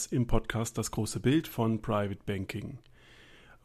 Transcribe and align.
Details 0.00 0.06
im 0.12 0.26
Podcast 0.26 0.78
Das 0.78 0.90
große 0.90 1.20
Bild 1.20 1.46
von 1.46 1.82
Private 1.82 2.20
Banking. 2.24 2.78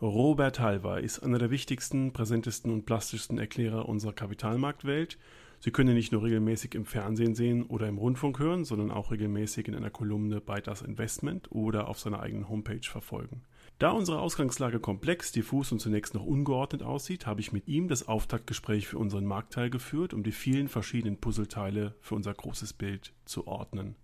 Robert 0.01 0.59
Halver 0.59 0.99
ist 0.99 1.19
einer 1.19 1.37
der 1.37 1.51
wichtigsten, 1.51 2.11
präsentesten 2.11 2.71
und 2.71 2.85
plastischsten 2.85 3.37
Erklärer 3.37 3.87
unserer 3.87 4.13
Kapitalmarktwelt. 4.13 5.17
Sie 5.59 5.71
können 5.71 5.89
ihn 5.89 5.95
nicht 5.95 6.11
nur 6.11 6.23
regelmäßig 6.23 6.75
im 6.75 6.85
Fernsehen 6.85 7.35
sehen 7.35 7.63
oder 7.63 7.87
im 7.87 7.97
Rundfunk 7.97 8.39
hören, 8.39 8.65
sondern 8.65 8.91
auch 8.91 9.11
regelmäßig 9.11 9.67
in 9.67 9.75
einer 9.75 9.89
Kolumne 9.89 10.41
bei 10.41 10.59
Das 10.59 10.81
Investment 10.81 11.51
oder 11.51 11.87
auf 11.87 11.99
seiner 11.99 12.19
eigenen 12.19 12.49
Homepage 12.49 12.87
verfolgen. 12.87 13.41
Da 13.79 13.91
unsere 13.91 14.19
Ausgangslage 14.19 14.79
komplex, 14.79 15.31
diffus 15.31 15.71
und 15.71 15.79
zunächst 15.79 16.13
noch 16.13 16.25
ungeordnet 16.25 16.83
aussieht, 16.83 17.25
habe 17.25 17.41
ich 17.41 17.51
mit 17.51 17.67
ihm 17.67 17.87
das 17.87 18.07
Auftaktgespräch 18.07 18.87
für 18.87 18.97
unseren 18.97 19.25
Marktteil 19.25 19.69
geführt, 19.69 20.13
um 20.13 20.23
die 20.23 20.31
vielen 20.31 20.67
verschiedenen 20.67 21.17
Puzzleteile 21.17 21.95
für 22.01 22.15
unser 22.15 22.33
großes 22.33 22.73
Bild 22.73 23.13
zu 23.25 23.47
ordnen. 23.47 23.95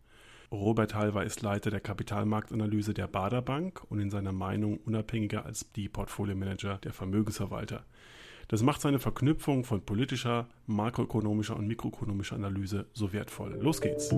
Robert 0.52 0.96
Halver 0.96 1.24
ist 1.24 1.42
Leiter 1.42 1.72
der 1.72 1.80
Kapitalmarktanalyse 1.80 2.94
der 2.94 3.08
Bader 3.08 3.42
Bank 3.42 3.84
und 3.90 4.00
in 4.02 4.10
seiner 4.10 4.34
Meinung 4.34 4.80
unabhängiger 4.86 5.46
als 5.46 5.72
die 5.72 5.88
Portfoliomanager 5.88 6.78
der 6.80 6.92
Vermögensverwalter. 6.92 7.86
Das 8.50 8.62
macht 8.62 8.82
seine 8.82 9.00
Verknüpfung 9.00 9.64
von 9.64 9.82
politischer, 9.86 10.50
makroökonomischer 10.68 11.56
und 11.56 11.68
mikroökonomischer 11.68 12.36
Analyse 12.36 12.86
so 12.92 13.14
wertvoll. 13.14 13.58
Los 13.62 13.80
geht's! 13.80 14.14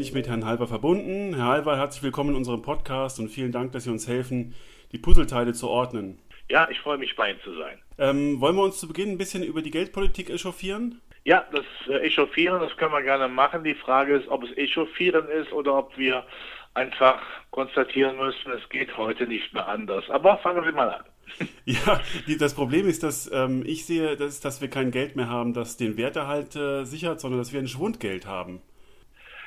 Bin 0.00 0.06
ich 0.06 0.14
mit 0.14 0.28
Herrn 0.28 0.46
Halver 0.46 0.66
verbunden. 0.66 1.34
Herr 1.34 1.44
Halver, 1.44 1.76
herzlich 1.76 2.02
willkommen 2.02 2.30
in 2.30 2.36
unserem 2.36 2.62
Podcast 2.62 3.20
und 3.20 3.28
vielen 3.28 3.52
Dank, 3.52 3.72
dass 3.72 3.84
Sie 3.84 3.90
uns 3.90 4.08
helfen, 4.08 4.54
die 4.92 4.98
Puzzleteile 4.98 5.52
zu 5.52 5.68
ordnen. 5.68 6.18
Ja, 6.48 6.66
ich 6.70 6.80
freue 6.80 6.96
mich, 6.96 7.14
bei 7.16 7.32
Ihnen 7.32 7.40
zu 7.44 7.54
sein. 7.54 7.78
Ähm, 7.98 8.40
wollen 8.40 8.56
wir 8.56 8.62
uns 8.62 8.80
zu 8.80 8.88
Beginn 8.88 9.10
ein 9.10 9.18
bisschen 9.18 9.42
über 9.42 9.60
die 9.60 9.70
Geldpolitik 9.70 10.30
echauffieren? 10.30 11.02
Ja, 11.24 11.44
das 11.52 11.66
äh, 11.86 11.98
Echauffieren, 12.06 12.62
das 12.62 12.74
können 12.78 12.92
wir 12.92 13.02
gerne 13.02 13.28
machen. 13.28 13.62
Die 13.62 13.74
Frage 13.74 14.16
ist, 14.16 14.26
ob 14.28 14.42
es 14.42 14.56
Echauffieren 14.56 15.28
ist 15.28 15.52
oder 15.52 15.76
ob 15.76 15.98
wir 15.98 16.24
einfach 16.72 17.20
konstatieren 17.50 18.16
müssen, 18.16 18.52
es 18.52 18.66
geht 18.70 18.96
heute 18.96 19.26
nicht 19.26 19.52
mehr 19.52 19.68
anders. 19.68 20.08
Aber 20.08 20.38
fangen 20.38 20.64
wir 20.64 20.72
mal 20.72 20.88
an. 20.88 21.04
Ja, 21.66 22.00
die, 22.26 22.38
das 22.38 22.54
Problem 22.54 22.88
ist, 22.88 23.02
dass 23.02 23.30
ähm, 23.30 23.64
ich 23.66 23.84
sehe, 23.84 24.16
dass, 24.16 24.40
dass 24.40 24.62
wir 24.62 24.70
kein 24.70 24.92
Geld 24.92 25.14
mehr 25.16 25.28
haben, 25.28 25.52
das 25.52 25.76
den 25.76 25.98
Werterhalt 25.98 26.56
äh, 26.56 26.84
sichert, 26.84 27.20
sondern 27.20 27.38
dass 27.38 27.52
wir 27.52 27.60
ein 27.60 27.68
Schwundgeld 27.68 28.24
haben. 28.24 28.62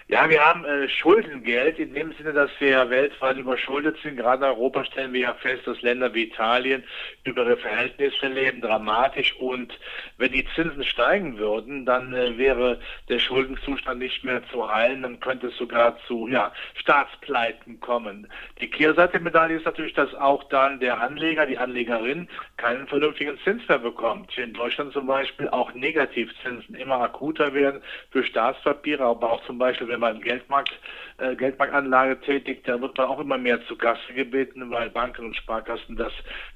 Ja, 0.09 0.29
wir 0.29 0.43
haben 0.43 0.65
äh, 0.65 0.89
Schuldengeld 0.89 1.79
in 1.79 1.93
dem 1.93 2.11
Sinne, 2.13 2.33
dass 2.33 2.51
wir 2.59 2.89
weltweit 2.89 3.37
überschuldet 3.37 3.97
sind. 4.03 4.17
Gerade 4.17 4.45
in 4.45 4.51
Europa 4.51 4.83
stellen 4.83 5.13
wir 5.13 5.21
ja 5.21 5.33
fest, 5.35 5.65
dass 5.65 5.81
Länder 5.81 6.13
wie 6.13 6.23
Italien 6.23 6.83
über 7.23 7.43
ihre 7.43 7.55
Verhältnisse 7.55 8.27
leben, 8.27 8.59
dramatisch. 8.59 9.33
Und 9.37 9.79
wenn 10.17 10.33
die 10.33 10.45
Zinsen 10.55 10.83
steigen 10.83 11.37
würden, 11.37 11.85
dann 11.85 12.13
äh, 12.13 12.37
wäre 12.37 12.81
der 13.07 13.19
Schuldenzustand 13.19 13.99
nicht 13.99 14.25
mehr 14.25 14.41
zu 14.49 14.69
heilen. 14.69 15.03
Dann 15.03 15.21
könnte 15.21 15.47
es 15.47 15.57
sogar 15.57 15.97
zu 16.05 16.27
ja, 16.27 16.51
Staatspleiten 16.75 17.79
kommen. 17.79 18.27
Die 18.59 18.69
Kehrseite 18.69 19.13
der 19.13 19.21
Medaille 19.21 19.55
ist 19.55 19.65
natürlich, 19.65 19.93
dass 19.93 20.13
auch 20.15 20.43
dann 20.49 20.81
der 20.81 20.99
Anleger, 20.99 21.45
die 21.45 21.57
Anlegerin 21.57 22.27
keinen 22.57 22.87
vernünftigen 22.87 23.39
Zins 23.45 23.65
mehr 23.69 23.79
bekommt. 23.79 24.31
Hier 24.31 24.43
in 24.43 24.53
Deutschland 24.53 24.91
zum 24.91 25.07
Beispiel 25.07 25.47
auch 25.47 25.73
Negativzinsen 25.73 26.75
immer 26.75 26.99
akuter 26.99 27.53
werden 27.53 27.81
für 28.11 28.23
Staatspapiere, 28.23 29.03
aber 29.05 29.31
auch 29.31 29.45
zum 29.45 29.57
Beispiel 29.57 29.92
wenn 29.93 29.99
man 29.99 30.21
Geldmarkt, 30.21 30.71
äh, 31.19 31.35
Geldmarktanlage 31.35 32.19
tätigt, 32.21 32.67
da 32.67 32.81
wird 32.81 32.97
man 32.97 33.07
auch 33.07 33.19
immer 33.19 33.37
mehr 33.37 33.63
zu 33.67 33.77
Gasse 33.77 34.13
gebeten, 34.13 34.71
weil 34.71 34.89
Banken 34.89 35.25
und 35.25 35.35
Sparkassen 35.35 35.95
das 35.95 36.11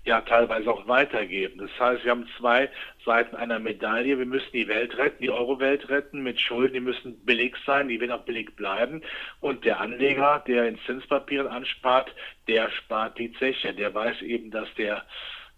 ja 0.06 0.22
teilweise 0.22 0.72
auch 0.72 0.88
weitergeben. 0.88 1.60
Das 1.60 1.70
heißt, 1.80 2.04
wir 2.04 2.12
haben 2.12 2.28
zwei 2.40 2.70
Seiten 3.06 3.36
einer 3.36 3.60
Medaille. 3.60 4.18
Wir 4.18 4.26
müssen 4.26 4.52
die 4.54 4.68
Welt 4.68 4.98
retten, 4.98 5.22
die 5.22 5.30
Euro-Welt 5.30 5.88
retten 5.90 6.24
mit 6.24 6.42
Schulden, 6.42 6.74
die 6.74 6.80
müssen 6.80 7.24
billig 7.26 7.56
sein, 7.66 7.88
die 7.88 8.00
werden 8.02 8.12
auch 8.14 8.26
billig 8.26 8.56
bleiben. 8.56 9.04
Und 9.40 9.64
der 9.64 9.80
Anleger, 9.80 10.44
der 10.48 10.68
in 10.68 10.80
Zinspapieren 10.88 11.48
anspart, 11.48 12.12
der 12.48 12.72
spart 12.72 13.20
die 13.20 13.32
Zeche. 13.34 13.74
Der 13.74 13.94
weiß 13.94 14.24
eben, 14.24 14.50
dass 14.50 14.74
der 14.76 15.04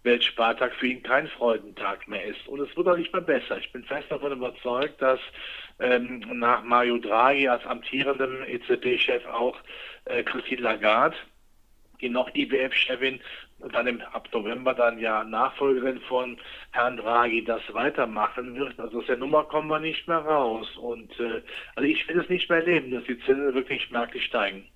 Weltspartag 0.02 0.74
für 0.74 0.86
ihn 0.86 1.02
kein 1.02 1.28
Freudentag 1.28 2.08
mehr 2.08 2.24
ist. 2.24 2.46
Und 2.48 2.60
es 2.60 2.74
wird 2.76 2.88
auch 2.88 2.96
nicht 2.96 3.12
mehr 3.12 3.22
besser. 3.22 3.58
Ich 3.58 3.70
bin 3.72 3.84
fest 3.84 4.10
davon 4.10 4.32
überzeugt, 4.32 5.00
dass 5.02 5.20
ähm, 5.78 6.20
nach 6.32 6.62
Mario 6.62 6.98
Draghi 6.98 7.48
als 7.48 7.64
amtierendem 7.66 8.42
EZB-Chef 8.46 9.26
auch 9.26 9.56
äh, 10.06 10.22
Christine 10.22 10.62
Lagarde, 10.62 11.16
die 12.00 12.08
noch 12.08 12.34
IWF-Chefin 12.34 13.20
dann 13.72 13.86
im, 13.86 14.00
ab 14.00 14.28
November 14.32 14.72
dann 14.72 14.98
ja 14.98 15.22
Nachfolgerin 15.22 16.00
von 16.00 16.38
Herrn 16.70 16.96
Draghi 16.96 17.44
das 17.44 17.62
weitermachen 17.74 18.54
wird. 18.54 18.80
Also 18.80 19.00
aus 19.00 19.06
der 19.06 19.18
Nummer 19.18 19.44
kommen 19.44 19.68
wir 19.68 19.80
nicht 19.80 20.08
mehr 20.08 20.18
raus. 20.18 20.76
Und 20.78 21.18
äh, 21.20 21.42
also 21.76 21.88
ich 21.88 22.08
will 22.08 22.20
es 22.20 22.28
nicht 22.28 22.48
mehr 22.48 22.60
erleben, 22.60 22.90
dass 22.90 23.04
die 23.04 23.18
Zinsen 23.20 23.54
wirklich 23.54 23.90
merklich 23.90 24.24
steigen. 24.24 24.66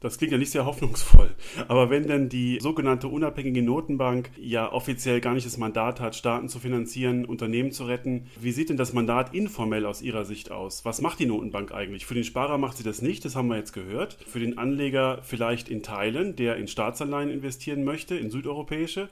Das 0.00 0.16
klingt 0.16 0.30
ja 0.30 0.38
nicht 0.38 0.52
sehr 0.52 0.64
hoffnungsvoll. 0.64 1.34
Aber 1.66 1.90
wenn 1.90 2.06
denn 2.06 2.28
die 2.28 2.58
sogenannte 2.60 3.08
unabhängige 3.08 3.62
Notenbank 3.62 4.30
ja 4.38 4.72
offiziell 4.72 5.20
gar 5.20 5.34
nicht 5.34 5.46
das 5.46 5.58
Mandat 5.58 6.00
hat, 6.00 6.14
Staaten 6.14 6.48
zu 6.48 6.60
finanzieren, 6.60 7.24
Unternehmen 7.24 7.72
zu 7.72 7.84
retten, 7.84 8.26
wie 8.40 8.52
sieht 8.52 8.68
denn 8.68 8.76
das 8.76 8.92
Mandat 8.92 9.34
informell 9.34 9.86
aus 9.86 10.00
Ihrer 10.00 10.24
Sicht 10.24 10.52
aus? 10.52 10.84
Was 10.84 11.00
macht 11.00 11.18
die 11.18 11.26
Notenbank 11.26 11.72
eigentlich? 11.72 12.06
Für 12.06 12.14
den 12.14 12.24
Sparer 12.24 12.58
macht 12.58 12.76
sie 12.76 12.84
das 12.84 13.02
nicht, 13.02 13.24
das 13.24 13.34
haben 13.34 13.48
wir 13.48 13.56
jetzt 13.56 13.72
gehört. 13.72 14.16
Für 14.26 14.38
den 14.38 14.56
Anleger 14.56 15.18
vielleicht 15.22 15.68
in 15.68 15.82
Teilen, 15.82 16.36
der 16.36 16.56
in 16.56 16.68
Staatsanleihen 16.68 17.30
investieren 17.30 17.82
möchte, 17.82 18.16
in 18.16 18.30
südeuropäische. 18.30 19.08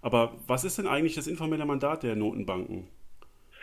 Aber 0.00 0.34
was 0.46 0.64
ist 0.64 0.78
denn 0.78 0.86
eigentlich 0.86 1.14
das 1.14 1.26
informelle 1.26 1.66
Mandat 1.66 2.04
der 2.04 2.14
Notenbanken? 2.14 2.86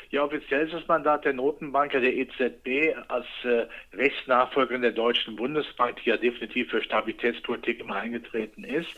Ja, 0.09 0.23
offiziell 0.23 0.65
ist 0.65 0.73
das 0.73 0.87
Mandat 0.87 1.25
der 1.25 1.33
Notenbank 1.33 1.93
ja 1.93 1.99
der 1.99 2.15
EZB 2.15 2.95
als 3.07 3.25
äh, 3.43 3.67
Rechtsnachfolgerin 3.95 4.81
der 4.81 4.91
Deutschen 4.91 5.35
Bundesbank, 5.35 6.01
die 6.03 6.09
ja 6.09 6.17
definitiv 6.17 6.69
für 6.69 6.81
Stabilitätspolitik 6.81 7.81
immer 7.81 7.95
eingetreten 7.95 8.63
ist, 8.63 8.89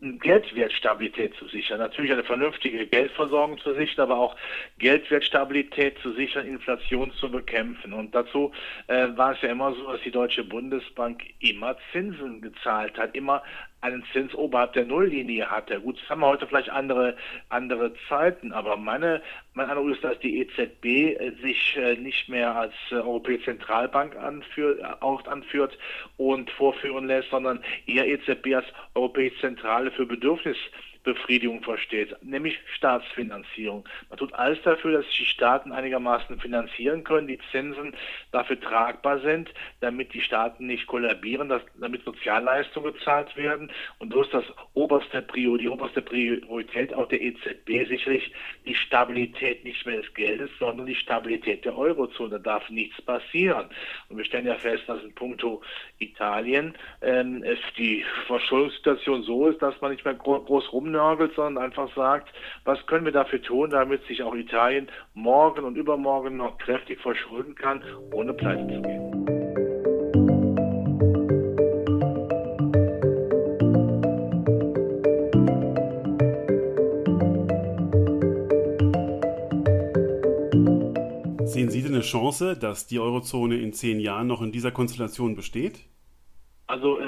Geldwertstabilität 0.00 1.34
zu 1.36 1.48
sichern. 1.48 1.78
Natürlich 1.78 2.12
eine 2.12 2.24
vernünftige 2.24 2.86
Geldversorgung 2.86 3.58
zu 3.58 3.72
sichern, 3.74 4.10
aber 4.10 4.18
auch 4.18 4.36
Geldwertstabilität 4.78 5.98
zu 6.00 6.12
sichern, 6.12 6.46
Inflation 6.46 7.12
zu 7.12 7.30
bekämpfen. 7.30 7.94
Und 7.94 8.14
dazu 8.14 8.52
äh, 8.88 9.08
war 9.16 9.32
es 9.32 9.40
ja 9.40 9.48
immer 9.48 9.74
so, 9.74 9.92
dass 9.92 10.02
die 10.02 10.10
Deutsche 10.10 10.44
Bundesbank 10.44 11.22
immer 11.40 11.76
Zinsen 11.92 12.42
gezahlt 12.42 12.98
hat, 12.98 13.14
immer 13.14 13.42
einen 13.86 14.04
Zins 14.12 14.34
oberhalb 14.34 14.72
der 14.72 14.84
Nulllinie 14.84 15.48
hatte. 15.50 15.80
Gut, 15.80 16.00
das 16.00 16.10
haben 16.10 16.20
wir 16.20 16.26
heute 16.26 16.46
vielleicht 16.46 16.70
andere, 16.70 17.16
andere 17.48 17.92
Zeiten, 18.08 18.52
aber 18.52 18.76
meine, 18.76 19.22
mein 19.54 19.70
Eindruck 19.70 19.90
ist, 19.90 20.02
dass 20.02 20.18
die 20.18 20.40
EZB 20.40 20.84
äh, 20.84 21.32
sich 21.40 21.76
äh, 21.76 21.94
nicht 21.96 22.28
mehr 22.28 22.54
als 22.54 22.74
äh, 22.90 22.96
Europäische 22.96 23.44
Zentralbank 23.44 24.16
anführt, 24.16 24.82
auch 25.00 25.24
anführt 25.26 25.78
und 26.16 26.50
vorführen 26.50 27.06
lässt, 27.06 27.30
sondern 27.30 27.62
eher 27.86 28.06
EZB 28.08 28.54
als 28.56 28.66
Europäische 28.94 29.40
Zentrale 29.40 29.90
für 29.92 30.06
Bedürfnis 30.06 30.56
Befriedigung 31.06 31.62
versteht, 31.62 32.16
nämlich 32.20 32.58
Staatsfinanzierung. 32.74 33.84
Man 34.10 34.18
tut 34.18 34.34
alles 34.34 34.60
dafür, 34.62 34.90
dass 34.90 35.06
sich 35.06 35.18
die 35.18 35.24
Staaten 35.24 35.70
einigermaßen 35.70 36.40
finanzieren 36.40 37.04
können, 37.04 37.28
die 37.28 37.38
Zinsen 37.52 37.94
dafür 38.32 38.58
tragbar 38.60 39.20
sind, 39.20 39.48
damit 39.78 40.12
die 40.14 40.20
Staaten 40.20 40.66
nicht 40.66 40.88
kollabieren, 40.88 41.48
dass, 41.48 41.62
damit 41.80 42.04
Sozialleistungen 42.04 42.92
gezahlt 42.92 43.36
werden. 43.36 43.70
Und 44.00 44.12
so 44.12 44.22
ist 44.22 44.34
das 44.34 44.44
oberste 44.74 45.22
Prior, 45.22 45.56
die 45.56 45.68
oberste 45.68 46.02
Priorität 46.02 46.92
auch 46.92 47.06
der 47.06 47.22
EZB 47.22 47.86
sicherlich 47.88 48.32
die 48.66 48.74
Stabilität 48.74 49.64
nicht 49.64 49.86
mehr 49.86 49.98
des 50.02 50.12
Geldes, 50.12 50.50
sondern 50.58 50.86
die 50.86 50.96
Stabilität 50.96 51.64
der 51.64 51.78
Eurozone. 51.78 52.30
Da 52.30 52.38
darf 52.38 52.68
nichts 52.68 53.00
passieren. 53.00 53.66
Und 54.08 54.16
wir 54.16 54.24
stellen 54.24 54.46
ja 54.46 54.56
fest, 54.56 54.82
dass 54.88 55.04
in 55.04 55.14
puncto 55.14 55.62
Italien 56.00 56.74
ähm, 57.00 57.44
die 57.78 58.04
Verschuldungssituation 58.26 59.22
so 59.22 59.46
ist, 59.46 59.62
dass 59.62 59.80
man 59.80 59.92
nicht 59.92 60.04
mehr 60.04 60.14
groß 60.14 60.72
rum 60.72 60.95
rumnörgelt, 60.96 61.34
sondern 61.34 61.64
einfach 61.64 61.94
sagt, 61.94 62.28
was 62.64 62.84
können 62.86 63.04
wir 63.04 63.12
dafür 63.12 63.42
tun, 63.42 63.70
damit 63.70 64.04
sich 64.06 64.22
auch 64.22 64.34
Italien 64.34 64.88
morgen 65.14 65.64
und 65.64 65.76
übermorgen 65.76 66.36
noch 66.36 66.58
kräftig 66.58 67.00
verschulden 67.00 67.54
kann, 67.54 67.82
ohne 68.12 68.32
pleite 68.32 68.66
zu 68.66 68.82
gehen. 68.82 69.12
Sehen 81.46 81.70
Sie 81.70 81.82
denn 81.82 81.94
eine 81.94 82.02
Chance, 82.02 82.56
dass 82.58 82.86
die 82.86 82.98
Eurozone 82.98 83.56
in 83.56 83.72
zehn 83.72 83.98
Jahren 83.98 84.26
noch 84.26 84.42
in 84.42 84.52
dieser 84.52 84.72
Konstellation 84.72 85.36
besteht? 85.36 85.86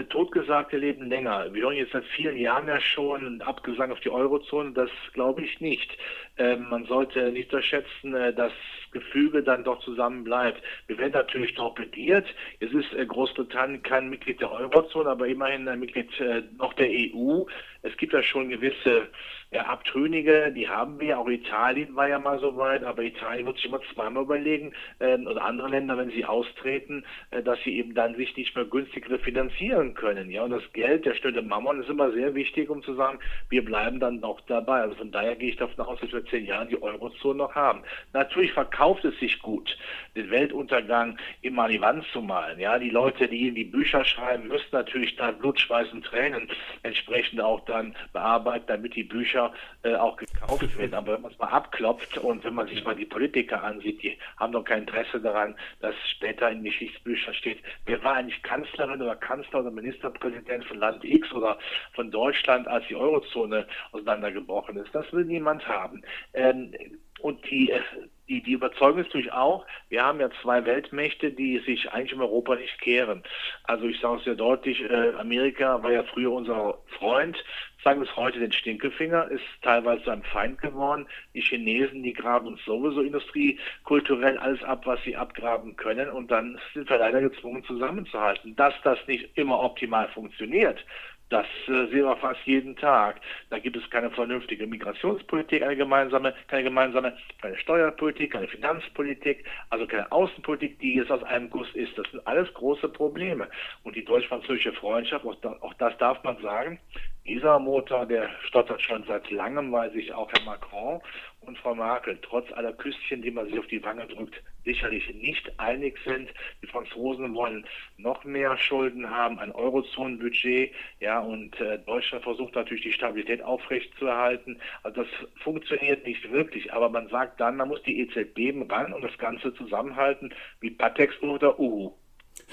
Totgesagte 0.08 0.76
leben 0.76 1.08
länger. 1.08 1.52
Wir 1.52 1.62
hören 1.62 1.76
jetzt 1.76 1.92
seit 1.92 2.04
vielen 2.04 2.36
Jahren 2.36 2.66
ja 2.66 2.80
schon 2.80 3.26
einen 3.26 3.42
Abgesang 3.42 3.92
auf 3.92 4.00
die 4.00 4.10
Eurozone. 4.10 4.72
Das 4.72 4.90
glaube 5.12 5.42
ich 5.42 5.60
nicht. 5.60 5.96
Ähm, 6.36 6.66
man 6.70 6.84
sollte 6.84 7.30
nicht 7.30 7.52
unterschätzen, 7.52 8.14
äh, 8.14 8.32
dass 8.32 8.52
Gefüge 8.92 9.42
dann 9.42 9.64
doch 9.64 9.80
zusammen 9.80 10.24
bleibt. 10.24 10.62
Wir 10.86 10.98
werden 10.98 11.12
natürlich 11.12 11.54
torpediert. 11.54 12.26
Es 12.60 12.72
ist 12.72 12.92
äh, 12.94 13.04
Großbritannien 13.06 13.82
kein 13.82 14.08
Mitglied 14.08 14.40
der 14.40 14.50
Eurozone, 14.52 15.10
aber 15.10 15.26
immerhin 15.26 15.68
ein 15.68 15.80
Mitglied 15.80 16.08
äh, 16.20 16.42
noch 16.56 16.72
der 16.74 16.88
EU. 16.88 17.44
Es 17.82 17.96
gibt 17.96 18.12
ja 18.12 18.22
schon 18.22 18.48
gewisse 18.48 19.08
ja, 19.50 19.62
Abtrünnige, 19.62 20.52
die 20.54 20.68
haben 20.68 21.00
wir. 21.00 21.18
Auch 21.18 21.28
Italien 21.28 21.96
war 21.96 22.06
ja 22.06 22.18
mal 22.18 22.38
so 22.38 22.56
weit, 22.58 22.84
aber 22.84 23.02
Italien 23.02 23.46
wird 23.46 23.56
sich 23.56 23.64
immer 23.64 23.80
zweimal 23.94 24.24
überlegen, 24.24 24.74
äh, 24.98 25.16
oder 25.16 25.42
andere 25.42 25.68
Länder, 25.68 25.96
wenn 25.96 26.10
sie 26.10 26.26
austreten, 26.26 27.02
äh, 27.30 27.42
dass 27.42 27.58
sie 27.62 27.78
eben 27.78 27.94
dann 27.94 28.14
sich 28.14 28.36
nicht 28.36 28.54
mehr 28.54 28.66
günstig 28.66 29.08
refinanzieren 29.08 29.94
können. 29.94 30.30
Ja, 30.30 30.42
und 30.42 30.50
das 30.50 30.70
Geld, 30.74 31.06
der 31.06 31.14
stille 31.14 31.40
Mammon, 31.40 31.80
ist 31.80 31.88
immer 31.88 32.12
sehr 32.12 32.34
wichtig, 32.34 32.68
um 32.68 32.82
zu 32.82 32.94
sagen, 32.94 33.20
wir 33.48 33.64
bleiben 33.64 34.00
dann 34.00 34.20
noch 34.20 34.38
dabei. 34.42 34.82
Also 34.82 34.96
von 34.96 35.12
daher 35.12 35.36
gehe 35.36 35.48
ich 35.48 35.56
davon 35.56 35.86
aus, 35.86 35.98
dass 36.00 36.12
wir 36.12 36.26
zehn 36.26 36.44
Jahren 36.44 36.68
die 36.68 36.82
Eurozone 36.82 37.38
noch 37.38 37.54
haben. 37.54 37.82
Natürlich 38.12 38.52
verkauft 38.52 39.06
es 39.06 39.18
sich 39.18 39.40
gut, 39.40 39.78
den 40.14 40.30
Weltuntergang 40.30 41.16
immer 41.40 41.64
an 41.64 41.70
die 41.70 41.80
Wand 41.80 42.04
zu 42.12 42.20
malen. 42.20 42.60
Ja, 42.60 42.78
die 42.78 42.90
Leute, 42.90 43.28
die 43.28 43.48
in 43.48 43.54
die 43.54 43.64
Bücher 43.64 44.04
schreiben, 44.04 44.48
müssen 44.48 44.68
natürlich 44.72 45.16
da 45.16 45.30
Blut, 45.30 45.58
Schweiß 45.58 45.90
und 45.94 46.04
Tränen 46.04 46.50
entsprechend 46.82 47.40
auch 47.40 47.64
dann 47.64 47.96
bearbeiten, 48.12 48.66
damit 48.66 48.94
die 48.94 49.04
Bücher 49.04 49.37
äh, 49.82 49.94
auch 49.94 50.16
gekauft 50.16 50.78
werden. 50.78 50.94
Aber 50.94 51.14
wenn 51.14 51.22
man 51.22 51.32
es 51.32 51.38
mal 51.38 51.48
abklopft 51.48 52.18
und 52.18 52.44
wenn 52.44 52.54
man 52.54 52.68
sich 52.68 52.84
mal 52.84 52.94
die 52.94 53.04
Politiker 53.04 53.62
ansieht, 53.62 54.02
die 54.02 54.18
haben 54.36 54.52
doch 54.52 54.64
kein 54.64 54.80
Interesse 54.80 55.20
daran, 55.20 55.56
dass 55.80 55.94
später 56.10 56.50
in 56.50 56.64
Geschichtsbüchern 56.64 57.34
steht, 57.34 57.58
wer 57.86 58.02
war 58.02 58.14
eigentlich 58.14 58.42
Kanzlerin 58.42 59.02
oder 59.02 59.16
Kanzler 59.16 59.60
oder 59.60 59.70
Ministerpräsident 59.70 60.64
von 60.64 60.78
Land 60.78 61.04
X 61.04 61.32
oder 61.32 61.58
von 61.94 62.10
Deutschland, 62.10 62.66
als 62.68 62.86
die 62.88 62.96
Eurozone 62.96 63.66
auseinandergebrochen 63.92 64.76
ist. 64.76 64.94
Das 64.94 65.10
will 65.12 65.24
niemand 65.24 65.66
haben. 65.66 66.02
Ähm, 66.34 66.72
und 67.20 67.38
die, 67.50 67.70
äh, 67.70 67.80
die, 68.28 68.42
die 68.42 68.52
Überzeugung 68.52 69.00
ist 69.00 69.06
natürlich 69.06 69.32
auch, 69.32 69.66
wir 69.88 70.04
haben 70.04 70.20
ja 70.20 70.30
zwei 70.42 70.64
Weltmächte, 70.64 71.32
die 71.32 71.58
sich 71.60 71.90
eigentlich 71.92 72.14
um 72.14 72.20
Europa 72.20 72.56
nicht 72.56 72.80
kehren. 72.80 73.22
Also 73.64 73.86
ich 73.86 73.98
sage 74.00 74.18
es 74.18 74.24
sehr 74.24 74.34
deutlich, 74.34 74.82
äh, 74.82 75.14
Amerika 75.18 75.82
war 75.82 75.92
ja 75.92 76.02
früher 76.04 76.32
unser 76.32 76.78
Freund, 76.98 77.36
zeigen 77.82 78.02
es 78.02 78.16
heute 78.16 78.38
den 78.40 78.52
Stinkefinger, 78.52 79.30
ist 79.30 79.44
teilweise 79.62 80.12
ein 80.12 80.22
Feind 80.24 80.60
geworden. 80.60 81.06
Die 81.34 81.40
Chinesen, 81.40 82.02
die 82.02 82.12
graben 82.12 82.48
uns 82.48 82.64
sowieso 82.64 83.00
industriekulturell 83.00 84.36
alles 84.38 84.62
ab, 84.62 84.82
was 84.84 85.02
sie 85.04 85.16
abgraben 85.16 85.76
können. 85.76 86.10
Und 86.10 86.30
dann 86.30 86.58
sind 86.74 86.90
wir 86.90 86.98
leider 86.98 87.20
gezwungen 87.20 87.64
zusammenzuhalten. 87.64 88.56
Dass 88.56 88.74
das 88.82 88.98
nicht 89.06 89.30
immer 89.36 89.60
optimal 89.60 90.08
funktioniert, 90.08 90.84
das 91.30 91.46
äh, 91.66 91.86
sehen 91.86 92.04
wir 92.04 92.16
fast 92.16 92.40
jeden 92.44 92.76
Tag. 92.76 93.20
Da 93.50 93.58
gibt 93.58 93.76
es 93.76 93.88
keine 93.90 94.10
vernünftige 94.10 94.66
Migrationspolitik, 94.66 95.62
eine 95.62 95.76
gemeinsame, 95.76 96.34
keine 96.46 96.64
gemeinsame, 96.64 97.16
keine 97.40 97.56
Steuerpolitik, 97.58 98.32
keine 98.32 98.48
Finanzpolitik, 98.48 99.44
also 99.70 99.86
keine 99.86 100.10
Außenpolitik, 100.10 100.78
die 100.80 100.94
jetzt 100.94 101.10
aus 101.10 101.22
einem 101.24 101.50
Guss 101.50 101.68
ist. 101.74 101.96
Das 101.98 102.10
sind 102.10 102.26
alles 102.26 102.52
große 102.54 102.88
Probleme. 102.88 103.48
Und 103.82 103.96
die 103.96 104.04
deutsch-französische 104.04 104.72
Freundschaft, 104.72 105.24
auch, 105.24 105.34
da, 105.36 105.56
auch 105.60 105.74
das 105.74 105.96
darf 105.98 106.22
man 106.24 106.40
sagen, 106.40 106.80
dieser 107.28 107.58
Motor, 107.58 108.06
der 108.06 108.30
stottert 108.42 108.80
schon 108.80 109.04
seit 109.04 109.30
langem, 109.30 109.70
weil 109.70 109.92
sich 109.92 110.12
auch 110.12 110.32
Herr 110.32 110.44
Macron 110.44 111.00
und 111.42 111.58
Frau 111.58 111.74
Merkel 111.74 112.18
trotz 112.22 112.50
aller 112.52 112.72
Küsschen, 112.72 113.22
die 113.22 113.30
man 113.30 113.46
sich 113.46 113.58
auf 113.58 113.66
die 113.66 113.84
Wange 113.84 114.06
drückt, 114.06 114.42
sicherlich 114.64 115.14
nicht 115.14 115.60
einig 115.60 115.98
sind. 116.04 116.30
Die 116.62 116.66
Franzosen 116.66 117.34
wollen 117.34 117.66
noch 117.98 118.24
mehr 118.24 118.56
Schulden 118.56 119.08
haben, 119.10 119.38
ein 119.38 119.52
Eurozonenbudget, 119.52 120.72
ja, 121.00 121.20
und 121.20 121.60
äh, 121.60 121.78
Deutschland 121.78 122.24
versucht 122.24 122.54
natürlich 122.54 122.82
die 122.82 122.92
Stabilität 122.92 123.42
aufrechtzuerhalten. 123.42 124.58
Also 124.82 125.02
das 125.02 125.42
funktioniert 125.42 126.06
nicht 126.06 126.30
wirklich, 126.32 126.72
aber 126.72 126.88
man 126.88 127.08
sagt 127.08 127.40
dann, 127.40 127.56
man 127.56 127.68
muss 127.68 127.82
die 127.82 128.00
EZB 128.00 128.54
ran 128.70 128.92
und 128.92 129.04
das 129.04 129.16
Ganze 129.18 129.52
zusammenhalten 129.54 130.34
wie 130.60 130.70
Patex 130.70 131.20
oder 131.22 131.58
Uhu. 131.60 131.92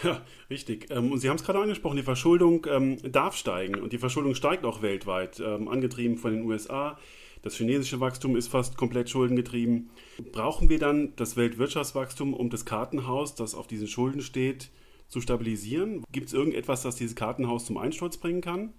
Ja, 0.04 0.22
richtig. 0.50 0.88
Ähm, 0.90 1.12
und 1.12 1.20
Sie 1.20 1.30
haben 1.30 1.38
es 1.38 1.44
gerade 1.44 1.60
angesprochen, 1.60 1.98
die 1.98 2.04
Verschuldung 2.04 2.66
ähm, 2.70 2.98
darf 3.12 3.36
steigen 3.36 3.76
und 3.82 3.94
die 3.94 3.98
Verschuldung 3.98 4.36
steigt 4.36 4.66
auch 4.66 4.82
weltweit, 4.82 5.40
ähm, 5.40 5.68
angetrieben 5.68 6.18
von 6.18 6.32
den 6.34 6.44
USA. 6.44 6.98
Das 7.42 7.56
chinesische 7.56 8.00
Wachstum 8.00 8.36
ist 8.36 8.48
fast 8.48 8.76
komplett 8.76 9.10
schuldengetrieben. 9.10 9.92
Brauchen 10.32 10.68
wir 10.70 10.80
dann 10.80 11.16
das 11.16 11.38
Weltwirtschaftswachstum, 11.38 12.34
um 12.34 12.50
das 12.50 12.66
Kartenhaus, 12.66 13.36
das 13.36 13.54
auf 13.54 13.68
diesen 13.68 13.88
Schulden 13.88 14.22
steht, 14.22 14.72
zu 15.08 15.22
stabilisieren? 15.22 16.04
Gibt 16.12 16.28
es 16.28 16.34
irgendetwas, 16.34 16.82
das 16.82 16.96
dieses 16.96 17.16
Kartenhaus 17.16 17.66
zum 17.66 17.78
Einsturz 17.78 18.18
bringen 18.18 18.42
kann? 18.42 18.74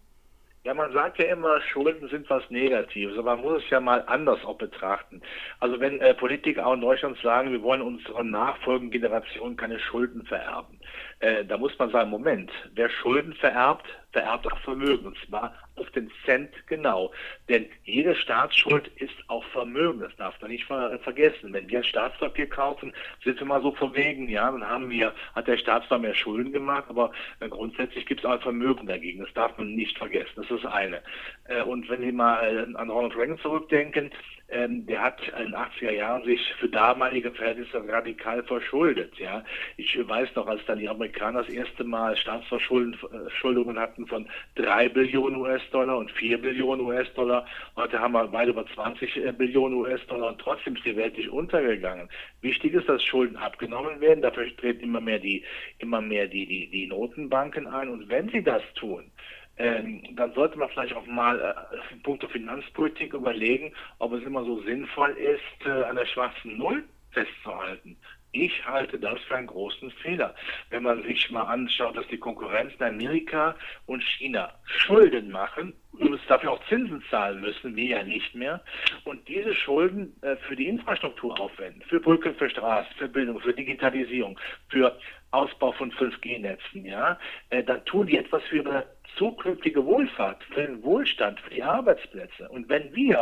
Ja, 0.67 0.75
man 0.75 0.93
sagt 0.93 1.21
ja 1.21 1.27
immer, 1.27 1.61
Schulden 1.61 2.09
sind 2.09 2.29
was 2.29 2.43
Negatives, 2.51 3.17
aber 3.17 3.37
man 3.37 3.45
muss 3.45 3.63
es 3.63 3.71
ja 3.71 3.79
mal 3.79 4.03
anders 4.09 4.45
auch 4.45 4.59
betrachten. 4.59 5.23
Also 5.61 5.79
wenn 5.79 6.01
äh, 6.01 6.13
Politiker 6.13 6.67
auch 6.67 6.75
in 6.75 6.81
Deutschland 6.81 7.17
sagen, 7.23 7.53
wir 7.53 7.63
wollen 7.63 7.81
unseren 7.81 8.33
nachfolgenden 8.33 8.91
Generationen 8.91 9.57
keine 9.57 9.79
Schulden 9.79 10.27
vererben, 10.27 10.81
äh, 11.21 11.45
da 11.45 11.57
muss 11.57 11.79
man 11.79 11.91
sagen, 11.91 12.11
Moment, 12.11 12.51
wer 12.75 12.91
Schulden 12.91 13.33
vererbt, 13.35 13.87
vererbt 14.11 14.53
auch 14.53 14.59
Vermögen, 14.63 15.07
und 15.07 15.17
zwar 15.29 15.55
auf 15.76 15.90
den 15.90 16.11
Cent 16.25 16.50
genau. 16.67 17.12
Denn 17.49 17.67
jede 17.84 18.14
Staatsschuld 18.14 18.88
ist 18.96 19.14
auch 19.28 19.44
Vermögen, 19.46 20.00
das 20.00 20.14
darf 20.17 20.40
man 20.40 20.50
nicht 20.50 20.64
ver 20.64 20.99
vergessen. 21.00 21.52
Wenn 21.52 21.69
wir 21.69 21.78
ein 21.78 21.84
Staatspapier 21.84 22.49
kaufen, 22.49 22.93
sind 23.25 23.38
wir 23.38 23.46
mal 23.46 23.62
so 23.62 23.73
verwegen, 23.73 24.28
ja, 24.28 24.50
dann 24.50 24.67
haben 24.69 24.90
wir, 24.90 25.12
hat 25.34 25.46
der 25.46 25.56
Staat 25.56 25.87
zwar 25.87 25.99
mehr 25.99 26.14
Schulden 26.14 26.52
gemacht, 26.52 26.84
aber 26.88 27.12
äh, 27.40 27.49
grundsätzlich 27.49 28.06
gibt 28.06 28.20
es 28.20 28.26
auch 28.26 28.40
Vermögen 28.43 28.87
dagegen, 28.87 29.20
das 29.20 29.32
darf 29.34 29.56
man 29.58 29.75
nicht 29.75 29.96
vergessen, 29.99 30.32
das 30.37 30.50
ist 30.50 30.64
das 30.64 30.73
eine. 30.73 31.02
Äh, 31.49 31.62
und 31.62 31.88
wenn 31.88 32.00
Sie 32.00 32.12
mal 32.12 32.43
äh, 32.43 32.76
an 32.76 32.90
Ronald 32.90 33.17
Reagan 33.17 33.38
zurückdenken, 33.38 34.11
ähm, 34.49 34.87
der 34.87 35.02
hat 35.02 35.20
in 35.28 35.46
den 35.46 35.55
80er 35.56 35.90
Jahren 35.90 36.25
sich 36.25 36.40
für 36.61 36.69
damalige 36.69 37.32
Verhältnisse 37.32 37.82
radikal 37.88 38.44
verschuldet. 38.44 39.19
Ja, 39.19 39.44
ich 39.76 39.99
weiß 40.06 40.28
noch, 40.37 40.46
als 40.46 40.64
dann 40.67 40.78
die 40.78 40.88
Amerikaner 40.88 41.43
das 41.43 41.52
erste 41.52 41.82
Mal 41.82 42.17
Staatsverschuldungen 42.17 43.78
hatten 43.78 44.06
von 44.06 44.28
drei 44.55 44.88
Billionen 44.88 45.40
US-Dollar 45.67 45.99
und 45.99 46.11
vier 46.13 46.41
Billionen 46.41 46.87
US-Dollar. 46.87 47.47
Heute 47.77 47.99
haben 47.99 48.13
wir 48.13 48.33
weit 48.33 48.49
über 48.49 48.65
20 48.67 49.17
äh, 49.17 49.33
Billionen 49.33 49.79
US-Dollar 49.79 50.29
und 50.29 50.39
trotzdem 50.39 50.77
ist 50.77 50.85
die 50.85 50.97
Welt 50.97 51.17
nicht 51.17 51.29
untergegangen. 51.29 52.09
Wichtig 52.41 52.75
ist, 52.75 52.89
dass 52.89 53.03
Schulden 53.03 53.37
abgenommen 53.37 54.01
werden. 54.01 54.23
Dafür 54.23 54.45
treten 54.57 54.85
immer 54.85 55.01
mehr 55.01 55.19
die, 55.19 55.45
immer 55.79 56.01
mehr 56.01 56.27
die, 56.29 56.47
die, 56.47 56.69
die 56.69 56.87
Notenbanken 56.87 57.67
ein. 57.67 57.88
Und 57.88 58.09
wenn 58.09 58.29
sie 58.29 58.43
das 58.43 58.62
tun, 58.75 59.11
ähm, 59.59 60.02
dann 60.14 60.33
sollte 60.35 60.59
man 60.59 60.69
vielleicht 60.69 60.95
auch 60.95 61.07
mal 61.07 61.40
äh, 61.40 61.95
in 61.95 62.02
puncto 62.02 62.29
Finanzpolitik 62.29 63.14
überlegen, 63.14 63.73
ob 63.99 64.12
es 64.12 64.23
immer 64.23 64.45
so 64.45 64.61
sinnvoll 64.62 65.12
ist, 65.12 65.67
äh, 65.67 65.71
an 65.85 65.97
der 65.97 66.07
schwarzen 66.07 66.59
Null 66.59 66.85
festzuhalten. 67.11 67.97
Ich 68.45 68.66
halte 68.66 68.99
das 68.99 69.19
für 69.23 69.37
einen 69.37 69.47
großen 69.47 69.90
Fehler. 69.90 70.35
Wenn 70.69 70.83
man 70.83 71.02
sich 71.05 71.31
mal 71.31 71.45
anschaut, 71.45 71.97
dass 71.97 72.07
die 72.09 72.19
Konkurrenz 72.19 72.75
in 72.78 72.85
Amerika 72.85 73.57
und 73.87 74.02
China 74.02 74.52
Schulden 74.64 75.31
machen 75.31 75.73
und 75.93 76.21
dafür 76.28 76.52
auch 76.52 76.64
Zinsen 76.69 77.02
zahlen 77.11 77.40
müssen, 77.40 77.75
wir 77.75 77.85
ja 77.85 78.02
nicht 78.02 78.35
mehr, 78.35 78.62
und 79.05 79.26
diese 79.26 79.55
Schulden 79.55 80.14
äh, 80.23 80.37
für 80.37 80.55
die 80.55 80.69
Infrastruktur 80.69 81.38
aufwenden, 81.40 81.83
für 81.88 81.99
Brücken, 81.99 82.35
für 82.35 82.50
Straßen, 82.50 82.95
für 82.99 83.09
Bildung, 83.09 83.40
für 83.40 83.55
Digitalisierung, 83.55 84.38
für 84.69 84.99
Ausbau 85.31 85.73
von 85.73 85.90
5G-Netzen, 85.93 86.85
ja, 86.85 87.19
äh, 87.50 87.62
dann 87.62 87.85
tun 87.87 88.07
die 88.07 88.19
etwas 88.19 88.43
für 88.45 88.57
ihre 88.57 88.87
zukünftige 89.17 89.85
Wohlfahrt, 89.85 90.43
für 90.45 90.67
den 90.67 90.83
Wohlstand, 90.83 91.41
für 91.41 91.51
die 91.51 91.63
Arbeitsplätze. 91.63 92.49
Und 92.49 92.69
wenn 92.69 92.95
wir 92.95 93.21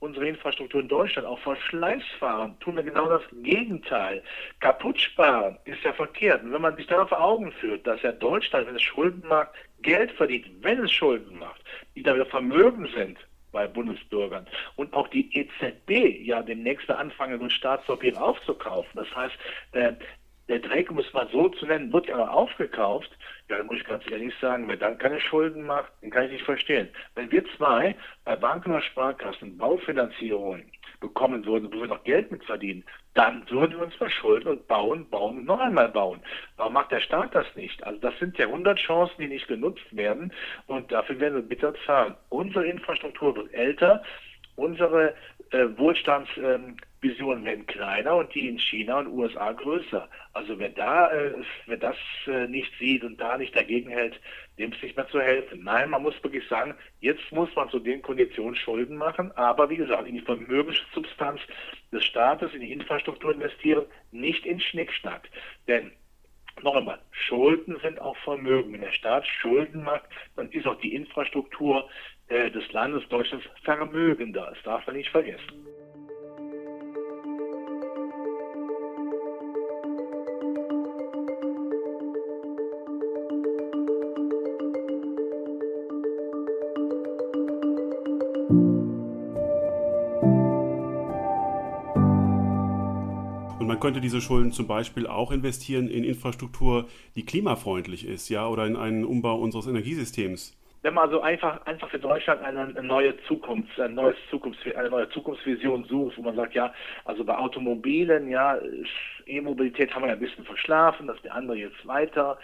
unsere 0.00 0.28
Infrastruktur 0.28 0.80
in 0.80 0.88
Deutschland 0.88 1.26
auch 1.26 1.38
Verschleiß 1.40 2.02
fahren, 2.18 2.56
tun 2.60 2.76
wir 2.76 2.82
genau 2.82 3.08
das 3.08 3.22
Gegenteil. 3.42 4.22
Kaputt 4.60 5.00
sparen 5.00 5.58
ist 5.64 5.82
ja 5.84 5.92
verkehrt. 5.92 6.42
Und 6.42 6.52
wenn 6.52 6.62
man 6.62 6.76
sich 6.76 6.86
darauf 6.86 7.08
vor 7.08 7.22
Augen 7.22 7.52
führt, 7.52 7.86
dass 7.86 8.02
ja 8.02 8.12
Deutschland, 8.12 8.66
wenn 8.66 8.76
es 8.76 8.82
Schulden 8.82 9.26
macht, 9.28 9.50
Geld 9.82 10.12
verdient, 10.12 10.46
wenn 10.60 10.84
es 10.84 10.92
Schulden 10.92 11.38
macht, 11.38 11.62
die 11.94 12.02
dann 12.02 12.16
wieder 12.16 12.26
Vermögen 12.26 12.88
sind, 12.94 13.18
bei 13.52 13.66
Bundesbürgern. 13.68 14.46
Und 14.76 14.92
auch 14.94 15.08
die 15.08 15.30
EZB 15.36 16.24
ja 16.24 16.42
demnächst 16.42 16.90
anfangen, 16.90 17.38
so 17.38 17.44
ein 17.44 17.50
Staatspapier 17.50 18.20
aufzukaufen. 18.20 18.90
Das 18.94 19.14
heißt, 19.14 19.34
äh, 19.72 19.92
der 20.48 20.58
Dreck, 20.58 20.90
um 20.90 20.98
es 20.98 21.12
mal 21.12 21.28
so 21.30 21.48
zu 21.48 21.66
nennen, 21.66 21.92
wird 21.92 22.06
ja 22.08 22.28
aufgekauft. 22.28 23.10
Ja, 23.48 23.58
da 23.58 23.64
muss 23.64 23.76
ich 23.76 23.84
ganz 23.84 24.08
ehrlich 24.10 24.34
sagen, 24.40 24.68
wer 24.68 24.76
dann 24.76 24.98
keine 24.98 25.20
Schulden 25.20 25.64
macht, 25.64 25.92
den 26.02 26.10
kann 26.10 26.26
ich 26.26 26.32
nicht 26.32 26.44
verstehen. 26.44 26.88
Wenn 27.14 27.30
wir 27.30 27.44
zwei 27.56 27.94
bei 28.24 28.36
Banken 28.36 28.70
oder 28.70 28.82
Sparkassen 28.82 29.56
Baufinanzierungen 29.56 30.70
bekommen 31.00 31.44
würden, 31.44 31.72
wo 31.72 31.80
wir 31.80 31.88
noch 31.88 32.04
Geld 32.04 32.30
mit 32.30 32.44
verdienen, 32.44 32.84
dann 33.14 33.48
würden 33.50 33.76
wir 33.76 33.84
uns 33.84 33.94
verschulden 33.96 34.48
und 34.48 34.68
bauen, 34.68 35.08
bauen 35.10 35.38
und 35.38 35.44
noch 35.46 35.60
einmal 35.60 35.88
bauen. 35.88 36.20
Warum 36.56 36.72
macht 36.72 36.92
der 36.92 37.00
Staat 37.00 37.34
das 37.34 37.46
nicht? 37.56 37.82
Also 37.84 38.00
das 38.00 38.18
sind 38.18 38.38
Jahrhundertchancen, 38.38 39.16
die 39.18 39.28
nicht 39.28 39.48
genutzt 39.48 39.84
werden 39.94 40.32
und 40.66 40.90
dafür 40.90 41.20
werden 41.20 41.34
wir 41.34 41.42
bitter 41.42 41.74
zahlen. 41.86 42.14
Unsere 42.30 42.66
Infrastruktur 42.66 43.36
wird 43.36 43.52
älter, 43.52 44.02
unsere 44.56 45.14
äh, 45.50 45.66
Wohlstands... 45.76 46.30
Ähm, 46.36 46.76
Visionen 47.02 47.44
werden 47.44 47.66
kleiner 47.66 48.16
und 48.16 48.32
die 48.34 48.48
in 48.48 48.58
China 48.58 49.00
und 49.00 49.08
USA 49.08 49.52
größer. 49.52 50.08
Also 50.32 50.58
wer 50.58 50.68
da, 50.70 51.10
äh, 51.10 51.34
wer 51.66 51.76
das 51.76 51.96
äh, 52.26 52.46
nicht 52.46 52.72
sieht 52.78 53.02
und 53.02 53.20
da 53.20 53.36
nicht 53.36 53.54
dagegen 53.54 53.90
hält, 53.90 54.20
dem 54.58 54.72
ist 54.72 54.82
nicht 54.82 54.96
mehr 54.96 55.08
zu 55.08 55.20
helfen. 55.20 55.64
Nein, 55.64 55.90
man 55.90 56.02
muss 56.02 56.22
wirklich 56.22 56.46
sagen, 56.48 56.74
jetzt 57.00 57.32
muss 57.32 57.54
man 57.56 57.68
zu 57.70 57.80
den 57.80 58.02
Konditionen 58.02 58.54
Schulden 58.54 58.96
machen, 58.96 59.32
aber 59.32 59.68
wie 59.68 59.76
gesagt, 59.76 60.06
in 60.06 60.14
die 60.14 60.20
Vermögenssubstanz 60.20 61.40
des 61.90 62.04
Staates, 62.04 62.54
in 62.54 62.60
die 62.60 62.72
Infrastruktur 62.72 63.32
investieren, 63.32 63.84
nicht 64.12 64.46
in 64.46 64.60
Schnickschnack. 64.60 65.28
Denn 65.66 65.92
noch 66.62 66.76
einmal, 66.76 67.00
Schulden 67.10 67.78
sind 67.82 68.00
auch 68.00 68.16
Vermögen. 68.18 68.72
Wenn 68.72 68.82
der 68.82 68.92
Staat 68.92 69.26
Schulden 69.26 69.82
macht, 69.82 70.04
dann 70.36 70.50
ist 70.50 70.66
auch 70.66 70.78
die 70.80 70.94
Infrastruktur 70.94 71.88
äh, 72.28 72.50
des 72.50 72.70
Landes 72.72 73.08
Deutschlands 73.08 73.46
vermögender. 73.64 74.52
Das 74.54 74.62
darf 74.62 74.86
man 74.86 74.96
nicht 74.96 75.10
vergessen. 75.10 75.71
Könnte 93.82 94.00
diese 94.00 94.20
Schulden 94.20 94.52
zum 94.52 94.68
Beispiel 94.68 95.08
auch 95.08 95.32
investieren 95.32 95.88
in 95.88 96.04
Infrastruktur, 96.04 96.86
die 97.16 97.26
klimafreundlich 97.26 98.06
ist, 98.06 98.28
ja, 98.28 98.46
oder 98.46 98.64
in 98.64 98.76
einen 98.76 99.04
Umbau 99.04 99.34
unseres 99.36 99.66
Energiesystems. 99.66 100.56
Wenn 100.82 100.94
man 100.94 101.04
also 101.04 101.20
einfach, 101.20 101.66
einfach 101.66 101.90
für 101.90 101.98
Deutschland 101.98 102.42
eine, 102.42 102.80
neue 102.80 103.14
Zukunft, 103.26 103.78
eine, 103.80 103.94
neues 103.94 104.16
Zukunfts, 104.30 104.60
eine 104.76 104.88
neue 104.88 105.08
Zukunftsvision 105.10 105.84
sucht, 105.84 106.16
wo 106.16 106.22
man 106.22 106.36
sagt, 106.36 106.54
ja, 106.54 106.72
also 107.04 107.24
bei 107.24 107.36
Automobilen, 107.36 108.28
ja, 108.30 108.56
E-Mobilität 109.26 109.92
haben 109.92 110.02
wir 110.02 110.08
ja 110.08 110.14
ein 110.14 110.20
bisschen 110.20 110.44
verschlafen, 110.44 111.08
das 111.08 111.20
der 111.22 111.34
andere 111.34 111.56
jetzt 111.56 111.84
weiter. 111.84 112.38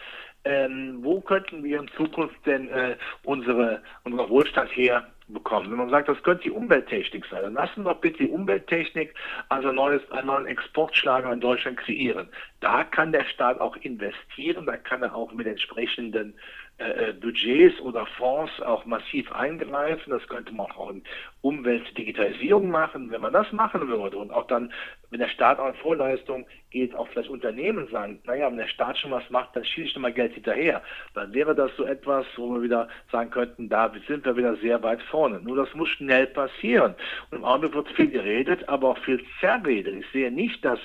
Ähm, 0.44 0.98
wo 1.02 1.20
könnten 1.20 1.62
wir 1.62 1.78
in 1.78 1.88
Zukunft 1.96 2.36
denn 2.46 2.68
äh, 2.68 2.96
unsere, 3.22 3.80
unseren 4.02 4.28
Wohlstand 4.28 4.70
her 4.76 5.06
bekommen. 5.28 5.70
Wenn 5.70 5.78
man 5.78 5.90
sagt, 5.90 6.08
das 6.08 6.22
könnte 6.22 6.44
die 6.44 6.50
Umwelttechnik 6.50 7.24
sein, 7.26 7.42
dann 7.42 7.54
lassen 7.54 7.84
wir 7.84 7.94
doch 7.94 8.00
bitte 8.00 8.24
die 8.24 8.30
Umwelttechnik 8.30 9.14
als 9.48 9.64
ein 9.64 9.74
neues, 9.74 10.10
einen 10.10 10.26
neuen 10.26 10.46
Exportschlager 10.46 11.32
in 11.32 11.40
Deutschland 11.40 11.78
kreieren. 11.78 12.28
Da 12.60 12.84
kann 12.84 13.12
der 13.12 13.24
Staat 13.24 13.60
auch 13.60 13.76
investieren, 13.76 14.66
da 14.66 14.76
kann 14.76 15.02
er 15.02 15.14
auch 15.14 15.32
mit 15.32 15.46
entsprechenden 15.46 16.34
äh, 16.78 17.08
äh, 17.08 17.12
Budgets 17.12 17.80
oder 17.80 18.06
Fonds 18.06 18.62
auch 18.62 18.84
massiv 18.84 19.32
eingreifen. 19.32 20.10
Das 20.10 20.26
könnte 20.28 20.54
man 20.54 20.70
auch 20.70 20.90
in 20.90 21.02
Umweltdigitalisierung 21.40 22.70
machen. 22.70 23.10
Wenn 23.10 23.20
man 23.20 23.32
das 23.32 23.50
machen 23.52 23.88
würde 23.88 24.16
und 24.16 24.30
auch 24.30 24.46
dann, 24.46 24.72
wenn 25.10 25.18
der 25.18 25.28
Staat 25.28 25.58
auch 25.58 25.70
in 25.70 25.74
Vorleistung 25.74 26.46
geht, 26.70 26.94
auch 26.94 27.08
vielleicht 27.08 27.30
Unternehmen 27.30 27.88
sagen, 27.88 28.20
naja, 28.26 28.48
wenn 28.48 28.58
der 28.58 28.68
Staat 28.68 28.96
schon 28.96 29.10
was 29.10 29.28
macht, 29.28 29.56
dann 29.56 29.64
schieße 29.64 29.88
ich 29.88 29.94
nochmal 29.96 30.12
Geld 30.12 30.34
hinterher. 30.34 30.80
Dann 31.14 31.34
wäre 31.34 31.52
das 31.52 31.72
so 31.76 31.84
etwas, 31.84 32.26
wo 32.36 32.54
wir 32.54 32.62
wieder 32.62 32.86
sagen 33.10 33.30
könnten, 33.30 33.68
da 33.68 33.92
sind 34.06 34.24
wir 34.24 34.36
wieder 34.36 34.54
sehr 34.58 34.80
weit 34.84 35.02
vorne. 35.02 35.40
Nur 35.40 35.56
das 35.56 35.74
muss 35.74 35.88
schnell 35.88 36.28
passieren. 36.28 36.94
Und 37.32 37.38
im 37.38 37.44
Augenblick 37.44 37.74
wird 37.74 37.88
viel 37.96 38.10
geredet, 38.10 38.68
aber 38.68 38.90
auch 38.90 38.98
viel 38.98 39.20
zerredet. 39.40 39.96
Ich 39.96 40.06
sehe 40.12 40.30
nicht, 40.30 40.64
dass 40.64 40.78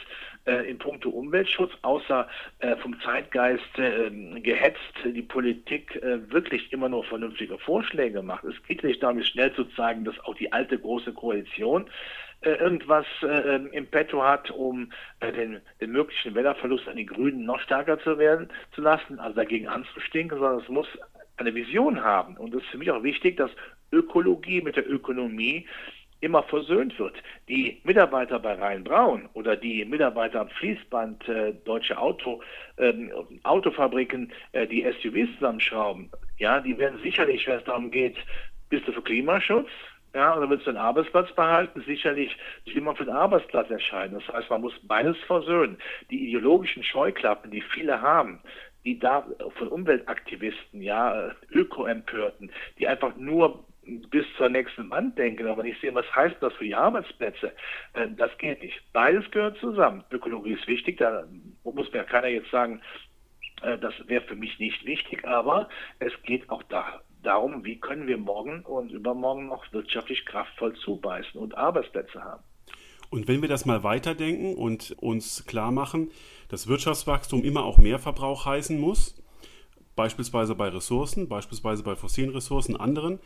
äh, 0.45 0.69
in 0.69 0.77
puncto 0.77 1.09
Umweltschutz, 1.09 1.71
außer 1.81 2.27
äh, 2.59 2.75
vom 2.77 2.99
Zeitgeist 3.01 3.77
äh, 3.77 4.09
gehetzt, 4.39 4.93
die 5.05 5.21
Politik 5.21 5.95
äh, 5.97 6.31
wirklich 6.31 6.71
immer 6.73 6.89
nur 6.89 7.03
vernünftige 7.03 7.57
Vorschläge 7.57 8.21
macht. 8.21 8.43
Es 8.43 8.61
geht 8.63 8.83
nicht 8.83 9.01
darum, 9.01 9.21
schnell 9.23 9.53
zu 9.53 9.65
zeigen, 9.75 10.05
dass 10.05 10.19
auch 10.21 10.35
die 10.35 10.51
alte 10.51 10.77
große 10.77 11.13
Koalition 11.13 11.89
äh, 12.41 12.51
irgendwas 12.51 13.05
äh, 13.21 13.55
im 13.71 13.87
Petto 13.87 14.23
hat, 14.23 14.51
um 14.51 14.91
den, 15.21 15.61
den 15.79 15.91
möglichen 15.91 16.35
Wählerverlust 16.35 16.87
an 16.87 16.97
die 16.97 17.05
Grünen 17.05 17.45
noch 17.45 17.59
stärker 17.61 17.99
zu 17.99 18.17
werden 18.17 18.49
zu 18.75 18.81
lassen, 18.81 19.19
also 19.19 19.35
dagegen 19.35 19.67
anzustinken, 19.67 20.37
sondern 20.37 20.61
es 20.61 20.69
muss 20.69 20.87
eine 21.37 21.55
Vision 21.55 22.03
haben. 22.03 22.37
Und 22.37 22.53
es 22.53 22.63
ist 22.63 22.69
für 22.69 22.77
mich 22.77 22.91
auch 22.91 23.03
wichtig, 23.03 23.37
dass 23.37 23.51
Ökologie 23.91 24.61
mit 24.61 24.75
der 24.75 24.89
Ökonomie 24.89 25.67
immer 26.23 26.43
versöhnt 26.43 26.97
wird. 26.97 27.15
Die 27.49 27.81
Mitarbeiter 27.83 28.39
bei 28.39 28.53
Rhein-Braun 28.53 29.29
oder 29.33 29.55
die 29.55 29.83
Mitarbeiter 29.85 30.41
am 30.41 30.49
Fließband 30.49 31.27
äh, 31.27 31.53
deutsche 31.65 31.97
Auto, 31.97 32.41
äh, 32.77 32.93
Autofabriken, 33.43 34.31
äh, 34.53 34.65
die 34.65 34.83
SUVs 34.83 35.33
zusammenschrauben, 35.35 36.09
ja, 36.37 36.59
die 36.61 36.77
werden 36.77 36.99
sicherlich, 37.03 37.45
wenn 37.47 37.59
es 37.59 37.65
darum 37.65 37.91
geht, 37.91 38.17
bist 38.69 38.87
du 38.87 38.91
für 38.91 39.01
Klimaschutz, 39.01 39.69
ja, 40.15 40.37
oder 40.37 40.49
willst 40.49 40.65
du 40.65 40.69
einen 40.69 40.79
Arbeitsplatz 40.79 41.31
behalten? 41.33 41.83
Sicherlich 41.87 42.35
nicht 42.65 42.77
immer 42.77 42.95
für 42.95 43.05
den 43.05 43.15
Arbeitsplatz 43.15 43.69
entscheiden. 43.71 44.19
Das 44.19 44.35
heißt, 44.35 44.49
man 44.49 44.61
muss 44.61 44.73
beides 44.83 45.17
versöhnen. 45.25 45.77
Die 46.11 46.29
ideologischen 46.29 46.83
Scheuklappen, 46.83 47.49
die 47.49 47.61
viele 47.61 47.99
haben, 47.99 48.39
die 48.85 48.99
da 48.99 49.25
von 49.57 49.67
Umweltaktivisten, 49.69 50.81
ja, 50.81 51.31
Öko-Empörten, 51.51 52.51
die 52.77 52.87
einfach 52.87 53.15
nur 53.15 53.65
bis 54.09 54.25
zur 54.37 54.49
nächsten 54.49 54.89
Wand 54.89 55.17
denken, 55.17 55.47
aber 55.47 55.63
nicht 55.63 55.79
sehen, 55.81 55.95
was 55.95 56.05
heißt 56.15 56.37
das 56.41 56.53
für 56.53 56.65
die 56.65 56.75
Arbeitsplätze. 56.75 57.53
Äh, 57.93 58.07
das 58.17 58.37
geht 58.37 58.61
nicht. 58.61 58.81
Beides 58.93 59.29
gehört 59.31 59.57
zusammen. 59.59 60.03
Ökologie 60.11 60.53
ist 60.53 60.67
wichtig, 60.67 60.97
da 60.97 61.25
muss 61.63 61.91
mir 61.91 62.03
keiner 62.03 62.27
jetzt 62.27 62.51
sagen, 62.51 62.81
äh, 63.61 63.77
das 63.77 63.93
wäre 64.07 64.23
für 64.23 64.35
mich 64.35 64.59
nicht 64.59 64.85
wichtig, 64.85 65.25
aber 65.25 65.69
es 65.99 66.13
geht 66.23 66.49
auch 66.49 66.63
da, 66.63 67.01
darum, 67.23 67.63
wie 67.65 67.79
können 67.79 68.07
wir 68.07 68.17
morgen 68.17 68.61
und 68.65 68.91
übermorgen 68.91 69.47
noch 69.47 69.71
wirtschaftlich 69.71 70.25
kraftvoll 70.25 70.73
zubeißen 70.75 71.39
und 71.39 71.57
Arbeitsplätze 71.57 72.23
haben. 72.23 72.43
Und 73.09 73.27
wenn 73.27 73.41
wir 73.41 73.49
das 73.49 73.65
mal 73.65 73.83
weiterdenken 73.83 74.55
und 74.55 74.95
uns 74.99 75.45
klar 75.45 75.71
machen, 75.71 76.09
dass 76.49 76.67
Wirtschaftswachstum 76.67 77.43
immer 77.43 77.63
auch 77.63 77.77
mehr 77.77 77.99
Verbrauch 77.99 78.45
heißen 78.45 78.79
muss, 78.79 79.23
beispielsweise 79.95 80.55
bei 80.55 80.69
Ressourcen, 80.69 81.29
beispielsweise 81.29 81.83
bei 81.83 81.95
fossilen 81.95 82.31
Ressourcen, 82.31 82.75
anderen, 82.75 83.19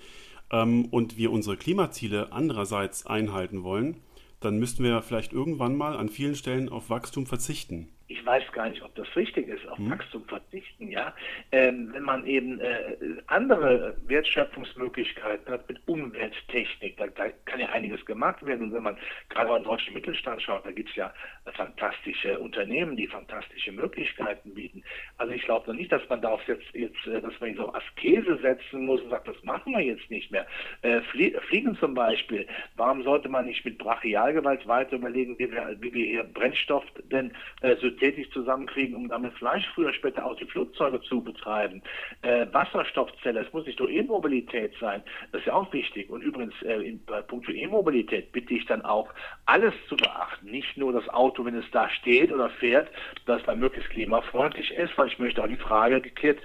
ähm, 0.51 0.85
und 0.85 1.17
wir 1.17 1.31
unsere 1.31 1.57
Klimaziele 1.57 2.31
andererseits 2.31 3.05
einhalten 3.05 3.63
wollen, 3.63 3.97
dann 4.39 4.57
müssten 4.57 4.83
wir 4.83 5.01
vielleicht 5.01 5.33
irgendwann 5.33 5.75
mal 5.75 5.95
an 5.97 6.09
vielen 6.09 6.35
Stellen 6.35 6.69
auf 6.69 6.89
Wachstum 6.89 7.25
verzichten 7.25 7.89
ich 8.09 8.25
weiß 8.25 8.43
gar 8.53 8.69
nicht, 8.69 8.81
ob 8.81 8.95
das 8.95 9.07
richtig 9.15 9.47
ist, 9.49 9.67
auf. 9.67 9.77
Wachstum 9.79 10.23
verzichten, 10.25 10.89
ja. 10.89 11.13
Ähm, 11.51 11.89
wenn 11.93 12.03
man 12.03 12.25
eben 12.25 12.59
äh, 12.61 12.95
andere 13.27 13.97
Wertschöpfungsmöglichkeiten 14.07 15.51
hat 15.51 15.67
mit 15.67 15.79
Umwelttechnik, 15.87 16.95
da, 16.97 17.07
da, 17.07 17.29
kann 17.45 17.59
ja 17.59 17.69
einiges 17.69 18.05
gemacht 18.05 18.45
werden. 18.45 18.67
Und 18.67 18.73
wenn 18.73 18.83
man 18.83 18.97
gerade 19.29 19.49
auf 19.49 19.57
den 19.57 19.65
deutschen 19.65 19.93
Mittelstand 19.93 20.41
schaut, 20.41 20.65
da 20.65 20.71
gibt 20.71 20.89
es 20.89 20.95
ja 20.95 21.13
fantastische 21.53 22.39
Unternehmen, 22.39 22.95
die 22.95 23.07
fantastische 23.07 23.73
Möglichkeiten 23.73 24.53
bieten. 24.53 24.83
Also 25.17 25.33
ich 25.33 25.43
glaube 25.43 25.67
noch 25.67 25.77
nicht, 25.77 25.91
dass 25.91 26.07
man 26.07 26.21
darauf 26.21 26.41
jetzt, 26.47 26.73
jetzt 26.73 27.05
äh, 27.07 27.19
dass 27.19 27.37
man 27.41 27.55
so 27.55 27.73
Askese 27.73 28.37
setzen 28.41 28.85
muss 28.85 29.01
und 29.01 29.09
sagt, 29.09 29.27
das 29.27 29.43
machen 29.43 29.73
wir 29.73 29.81
jetzt 29.81 30.09
nicht 30.09 30.31
mehr. 30.31 30.47
Äh, 30.81 31.01
Flie 31.11 31.37
Fliegen 31.49 31.75
zum 31.77 31.93
Beispiel, 31.93 32.47
warum 32.77 33.03
sollte 33.03 33.27
man 33.27 33.45
nicht 33.45 33.65
mit 33.65 33.77
Brachialgewalt 33.77 34.65
weiter 34.65 34.95
überlegen, 34.95 35.37
wie 35.39 35.51
wir, 35.51 35.75
wie 35.81 35.93
wir 35.93 36.05
hier 36.05 36.23
Brennstoff 36.23 36.85
denn 37.11 37.31
äh, 37.61 37.75
so 37.77 37.96
tätig 37.97 38.31
zusammenkriegen, 38.31 38.95
um 38.95 39.09
damit 39.09 39.33
vielleicht 39.37 39.67
früher 39.75 39.93
später 39.93 40.25
auch 40.25 40.35
die 40.37 40.45
Flugzeuge 40.45 41.01
zu 41.01 41.21
betreiben. 41.21 41.81
Äh, 42.21 42.47
Wasserstoffzelle, 42.51 43.41
es 43.41 43.53
muss 43.53 43.65
nicht 43.65 43.79
nur 43.79 43.89
E-Mobilität 43.89 44.73
sein, 44.79 45.03
das 45.31 45.41
ist 45.41 45.47
ja 45.47 45.53
auch 45.53 45.71
wichtig. 45.73 46.09
Und 46.09 46.21
übrigens, 46.21 46.53
äh, 46.63 46.81
in, 46.81 47.03
bei 47.05 47.21
Punkt 47.21 47.49
E-Mobilität 47.49 48.31
bitte 48.31 48.53
ich 48.53 48.65
dann 48.65 48.83
auch, 48.83 49.09
alles 49.45 49.73
zu 49.87 49.95
beachten, 49.95 50.49
nicht 50.49 50.77
nur 50.77 50.93
das 50.93 51.07
Auto, 51.09 51.45
wenn 51.45 51.55
es 51.55 51.69
da 51.71 51.89
steht 51.89 52.31
oder 52.31 52.49
fährt, 52.49 52.89
dass 53.25 53.45
man 53.45 53.59
möglichst 53.59 53.89
klimafreundlich 53.89 54.71
ist, 54.71 54.97
weil 54.97 55.07
ich 55.07 55.19
möchte 55.19 55.43
auch 55.43 55.47
die 55.47 55.55
Frage 55.55 56.01
geklärt 56.01 56.39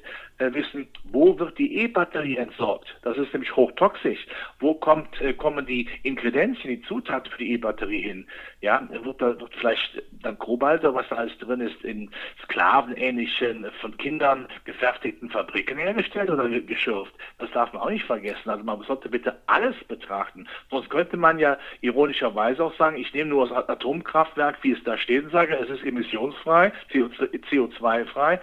wissen, 0.54 0.88
wo 1.04 1.38
wird 1.38 1.58
die 1.58 1.78
E-Batterie 1.78 2.36
entsorgt? 2.36 2.96
Das 3.02 3.16
ist 3.16 3.32
nämlich 3.32 3.54
hochtoxisch. 3.54 4.26
Wo 4.60 4.74
kommt, 4.74 5.20
äh, 5.20 5.32
kommen 5.32 5.66
die 5.66 5.88
Ingredienzien, 6.02 6.70
die 6.70 6.82
Zutaten 6.82 7.30
für 7.30 7.38
die 7.38 7.52
E-Batterie 7.52 8.02
hin? 8.02 8.26
Ja, 8.60 8.86
wird 8.90 9.20
da 9.20 9.38
wird 9.38 9.54
vielleicht 9.54 10.02
dann 10.22 10.38
Kobalt 10.38 10.82
was 10.82 11.08
da 11.08 11.16
alles 11.16 11.36
drin 11.38 11.60
ist, 11.60 11.82
in 11.84 12.10
sklavenähnlichen, 12.44 13.66
von 13.80 13.96
Kindern 13.96 14.48
gefertigten 14.64 15.30
Fabriken 15.30 15.78
hergestellt 15.78 16.30
oder 16.30 16.48
geschürft? 16.48 17.12
Das 17.38 17.50
darf 17.52 17.72
man 17.72 17.82
auch 17.82 17.90
nicht 17.90 18.04
vergessen. 18.04 18.50
Also 18.50 18.64
man 18.64 18.80
sollte 18.82 19.08
bitte 19.08 19.36
alles 19.46 19.76
betrachten. 19.84 20.46
Sonst 20.70 20.90
könnte 20.90 21.16
man 21.16 21.38
ja 21.38 21.58
ironischerweise 21.80 22.64
auch 22.64 22.76
sagen, 22.76 22.96
ich 22.96 23.12
nehme 23.12 23.30
nur 23.30 23.48
das 23.48 23.68
Atomkraftwerk, 23.68 24.58
wie 24.62 24.72
es 24.72 24.82
da 24.84 24.96
steht, 24.96 25.24
und 25.24 25.30
sage, 25.30 25.56
es 25.56 25.68
ist 25.70 25.84
emissionsfrei, 25.84 26.72
CO2-frei, 26.92 28.40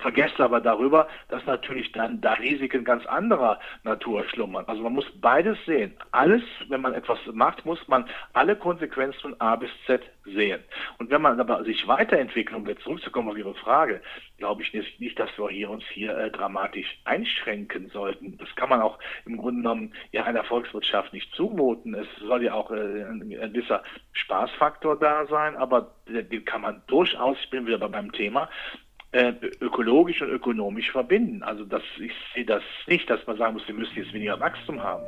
vergesst 0.00 0.40
aber 0.40 0.60
darüber, 0.60 1.08
dass 1.28 1.44
natürlich 1.46 1.92
dann 1.92 2.20
da 2.20 2.34
Risiken 2.34 2.84
ganz 2.84 3.04
anderer 3.06 3.58
Natur 3.82 4.24
schlummern. 4.28 4.64
Also 4.66 4.82
man 4.82 4.94
muss 4.94 5.06
beides 5.20 5.58
sehen. 5.66 5.94
Alles, 6.12 6.42
wenn 6.68 6.80
man 6.80 6.94
etwas 6.94 7.18
macht, 7.32 7.64
muss 7.64 7.86
man 7.88 8.08
alle 8.32 8.56
Konsequenzen 8.56 9.20
von 9.20 9.40
A 9.40 9.56
bis 9.56 9.70
Z 9.86 10.02
sehen. 10.24 10.62
Und 10.98 11.10
wenn 11.10 11.22
man 11.22 11.38
aber 11.40 11.64
sich 11.64 11.86
weiterentwickelt, 11.86 12.56
um 12.56 12.66
jetzt 12.66 12.82
zurückzukommen 12.82 13.30
auf 13.30 13.36
Ihre 13.36 13.54
Frage, 13.54 14.00
glaube 14.38 14.62
ich 14.62 14.72
nicht, 14.72 15.18
dass 15.18 15.30
wir 15.38 15.48
hier 15.48 15.70
uns 15.70 15.84
hier 15.92 16.16
äh, 16.16 16.30
dramatisch 16.30 16.98
einschränken 17.04 17.88
sollten. 17.90 18.36
Das 18.38 18.54
kann 18.56 18.68
man 18.68 18.80
auch 18.80 18.98
im 19.26 19.36
Grunde 19.36 19.62
genommen 19.62 19.94
ja 20.12 20.24
einer 20.24 20.44
Volkswirtschaft 20.44 21.12
nicht 21.12 21.32
zumuten. 21.34 21.94
Es 21.94 22.08
soll 22.20 22.42
ja 22.42 22.54
auch 22.54 22.70
äh, 22.70 23.04
ein, 23.04 23.28
gewisser 23.28 23.82
Spaßfaktor 24.12 24.98
da 24.98 25.26
sein, 25.26 25.56
aber 25.56 25.92
den 26.06 26.44
kann 26.44 26.62
man 26.62 26.82
durchaus, 26.86 27.36
ich 27.42 27.50
bin 27.50 27.66
wieder 27.66 27.88
beim 27.88 28.12
Thema, 28.12 28.44
äh, 28.44 28.83
ökologisch 29.60 30.22
und 30.22 30.30
ökonomisch 30.30 30.90
verbinden. 30.90 31.42
Also 31.42 31.64
das, 31.64 31.82
ich 32.00 32.12
sehe 32.34 32.44
das 32.44 32.62
nicht, 32.86 33.08
dass 33.08 33.24
man 33.26 33.36
sagen 33.36 33.54
muss, 33.54 33.66
wir 33.66 33.74
müssen 33.74 33.96
jetzt 33.96 34.12
weniger 34.12 34.38
Wachstum 34.40 34.82
haben. 34.82 35.04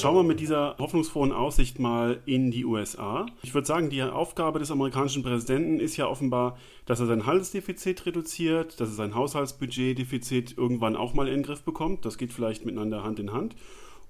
Schauen 0.00 0.16
wir 0.16 0.22
mit 0.22 0.40
dieser 0.40 0.76
hoffnungsfrohen 0.78 1.32
Aussicht 1.32 1.78
mal 1.78 2.20
in 2.24 2.50
die 2.50 2.64
USA. 2.64 3.26
Ich 3.42 3.52
würde 3.52 3.66
sagen, 3.66 3.90
die 3.90 4.02
Aufgabe 4.02 4.58
des 4.58 4.70
amerikanischen 4.70 5.22
Präsidenten 5.22 5.78
ist 5.78 5.96
ja 5.96 6.06
offenbar, 6.06 6.56
dass 6.86 7.00
er 7.00 7.06
sein 7.06 7.26
Handelsdefizit 7.26 8.06
reduziert, 8.06 8.80
dass 8.80 8.88
er 8.88 8.94
sein 8.94 9.14
Haushaltsbudgetdefizit 9.14 10.56
irgendwann 10.56 10.96
auch 10.96 11.12
mal 11.12 11.28
in 11.28 11.34
den 11.34 11.42
Griff 11.42 11.62
bekommt. 11.62 12.04
Das 12.04 12.18
geht 12.18 12.32
vielleicht 12.32 12.64
miteinander 12.64 13.02
Hand 13.04 13.18
in 13.18 13.32
Hand. 13.32 13.56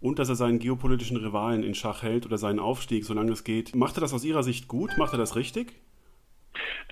Und 0.00 0.18
dass 0.18 0.28
er 0.28 0.36
seinen 0.36 0.60
geopolitischen 0.60 1.16
Rivalen 1.16 1.62
in 1.62 1.74
Schach 1.74 2.02
hält 2.02 2.24
oder 2.24 2.38
seinen 2.38 2.58
Aufstieg, 2.58 3.04
solange 3.04 3.32
es 3.32 3.44
geht. 3.44 3.74
Macht 3.74 3.98
er 3.98 4.00
das 4.00 4.14
aus 4.14 4.24
Ihrer 4.24 4.42
Sicht 4.42 4.68
gut? 4.68 4.96
Macht 4.96 5.12
er 5.12 5.18
das 5.18 5.36
richtig? 5.36 5.74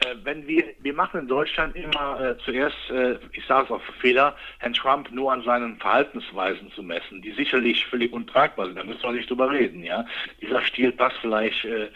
Äh, 0.00 0.14
wenn 0.22 0.46
wir, 0.46 0.64
wir 0.80 0.94
machen 0.94 1.20
in 1.20 1.28
Deutschland 1.28 1.74
immer 1.76 2.20
äh, 2.20 2.38
zuerst, 2.44 2.76
äh, 2.90 3.18
ich 3.32 3.44
sage 3.46 3.64
es 3.64 3.70
auch 3.70 3.82
Fehler, 4.00 4.36
Herrn 4.58 4.74
Trump 4.74 5.10
nur 5.10 5.32
an 5.32 5.42
seinen 5.42 5.76
Verhaltensweisen 5.78 6.70
zu 6.72 6.82
messen, 6.82 7.22
die 7.22 7.32
sicherlich 7.32 7.86
völlig 7.86 8.12
untragbar 8.12 8.66
sind. 8.66 8.76
Da 8.76 8.84
müssen 8.84 9.02
wir 9.02 9.12
nicht 9.12 9.30
drüber 9.30 9.50
reden, 9.50 9.82
ja. 9.82 10.06
Dieser 10.40 10.62
Stil 10.62 10.92
passt 10.92 11.16
vielleicht 11.20 11.64
äh, 11.64 11.88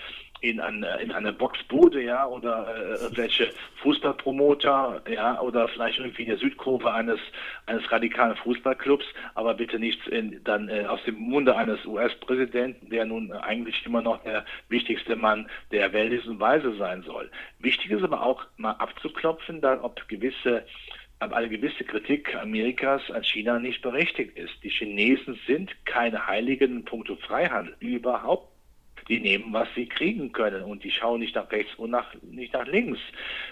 in 0.42 0.60
eine, 0.60 1.00
in 1.00 1.12
eine 1.12 1.32
Boxbude, 1.32 2.02
ja, 2.02 2.26
oder 2.26 2.66
äh, 2.76 3.02
irgendwelche 3.02 3.52
Fußballpromoter, 3.76 5.02
ja, 5.08 5.40
oder 5.40 5.68
vielleicht 5.68 5.98
irgendwie 5.98 6.22
in 6.22 6.28
der 6.30 6.38
Südkurve 6.38 6.92
eines, 6.92 7.20
eines 7.66 7.90
radikalen 7.90 8.36
Fußballclubs, 8.36 9.06
aber 9.34 9.54
bitte 9.54 9.78
nichts 9.78 10.04
in, 10.08 10.42
dann 10.42 10.68
äh, 10.68 10.84
aus 10.86 11.02
dem 11.04 11.14
Munde 11.14 11.56
eines 11.56 11.86
US-Präsidenten, 11.86 12.90
der 12.90 13.04
nun 13.04 13.32
eigentlich 13.32 13.86
immer 13.86 14.02
noch 14.02 14.22
der 14.24 14.44
wichtigste 14.68 15.14
Mann 15.14 15.48
der 15.70 15.92
Welt 15.92 16.12
ist 16.12 16.26
und 16.26 16.40
Weise 16.40 16.74
sein 16.76 17.02
soll. 17.02 17.30
Wichtig 17.60 17.92
ist 17.92 18.02
aber 18.02 18.22
auch 18.22 18.44
mal 18.56 18.72
abzuklopfen, 18.72 19.60
dann 19.60 19.78
ob 19.80 20.08
gewisse 20.08 20.64
eine 21.20 21.48
gewisse 21.48 21.84
Kritik 21.84 22.34
Amerikas 22.34 23.02
an 23.12 23.22
China 23.22 23.60
nicht 23.60 23.80
berechtigt 23.80 24.36
ist. 24.36 24.54
Die 24.64 24.70
Chinesen 24.70 25.38
sind 25.46 25.70
keine 25.84 26.26
Heiligen 26.26 26.78
in 26.78 26.84
puncto 26.84 27.14
Freihandel, 27.14 27.76
überhaupt 27.78 28.51
die 29.12 29.20
nehmen, 29.20 29.52
was 29.52 29.68
sie 29.74 29.86
kriegen 29.86 30.32
können 30.32 30.62
und 30.62 30.84
die 30.84 30.90
schauen 30.90 31.20
nicht 31.20 31.34
nach 31.34 31.50
rechts 31.52 31.74
und 31.76 31.90
nach, 31.90 32.06
nicht 32.22 32.54
nach 32.54 32.66
links. 32.66 32.98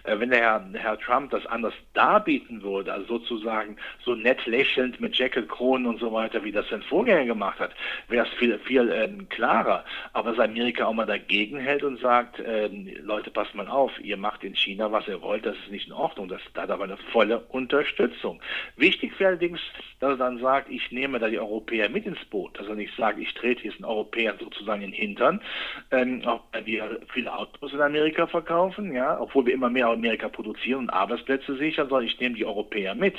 Äh, 0.04 0.18
wenn 0.18 0.30
der 0.30 0.40
Herr, 0.40 0.64
Herr 0.72 0.98
Trump 0.98 1.30
das 1.30 1.44
anders 1.46 1.74
darbieten 1.92 2.62
würde, 2.62 2.92
also 2.92 3.18
sozusagen 3.18 3.76
so 4.02 4.14
nett 4.14 4.46
lächelnd 4.46 5.00
mit 5.00 5.16
Jacket-Kronen 5.16 5.86
und 5.86 6.00
so 6.00 6.12
weiter, 6.12 6.42
wie 6.44 6.52
das 6.52 6.68
sein 6.70 6.82
Vorgänger 6.82 7.26
gemacht 7.26 7.58
hat, 7.58 7.72
wäre 8.08 8.26
es 8.26 8.32
viel, 8.38 8.58
viel 8.60 8.88
äh, 8.90 9.08
klarer. 9.28 9.84
Aber 10.14 10.30
dass 10.30 10.40
Amerika 10.40 10.86
auch 10.86 10.94
mal 10.94 11.06
dagegen 11.06 11.58
hält 11.58 11.84
und 11.84 12.00
sagt, 12.00 12.40
äh, 12.40 12.68
Leute, 13.02 13.30
passt 13.30 13.54
mal 13.54 13.68
auf, 13.68 13.92
ihr 14.02 14.16
macht 14.16 14.42
in 14.44 14.54
China, 14.54 14.90
was 14.90 15.06
ihr 15.08 15.20
wollt, 15.20 15.44
das 15.44 15.56
ist 15.56 15.70
nicht 15.70 15.88
in 15.88 15.92
Ordnung. 15.92 16.28
Das 16.28 16.40
da 16.54 16.62
hat 16.62 16.70
aber 16.70 16.84
eine 16.84 16.96
volle 17.12 17.40
Unterstützung. 17.40 18.40
Wichtig 18.76 19.18
wäre 19.20 19.30
allerdings, 19.30 19.60
dass 19.98 20.12
er 20.12 20.16
dann 20.16 20.38
sagt, 20.38 20.70
ich 20.70 20.90
nehme 20.90 21.18
da 21.18 21.28
die 21.28 21.38
Europäer 21.38 21.90
mit 21.90 22.06
ins 22.06 22.24
Boot. 22.30 22.58
Dass 22.58 22.66
er 22.66 22.74
nicht 22.74 22.96
sagt, 22.96 23.18
ich 23.18 23.32
trete 23.34 23.64
jetzt 23.64 23.76
einen 23.76 23.84
Europäern 23.84 24.38
sozusagen 24.38 24.82
in 24.82 24.90
den 24.92 25.00
Hintern, 25.00 25.40
ähm, 25.90 26.22
auch 26.26 26.42
weil 26.52 26.66
wir 26.66 27.00
viele 27.12 27.32
Autos 27.32 27.72
in 27.72 27.80
Amerika 27.80 28.26
verkaufen, 28.26 28.92
ja, 28.92 29.20
obwohl 29.20 29.46
wir 29.46 29.54
immer 29.54 29.70
mehr 29.70 29.88
Amerika 29.88 30.28
produzieren 30.28 30.80
und 30.80 30.90
Arbeitsplätze 30.90 31.56
sichern, 31.56 31.88
sondern 31.88 32.06
ich 32.06 32.18
nehme 32.20 32.36
die 32.36 32.46
Europäer 32.46 32.94
mit 32.94 33.16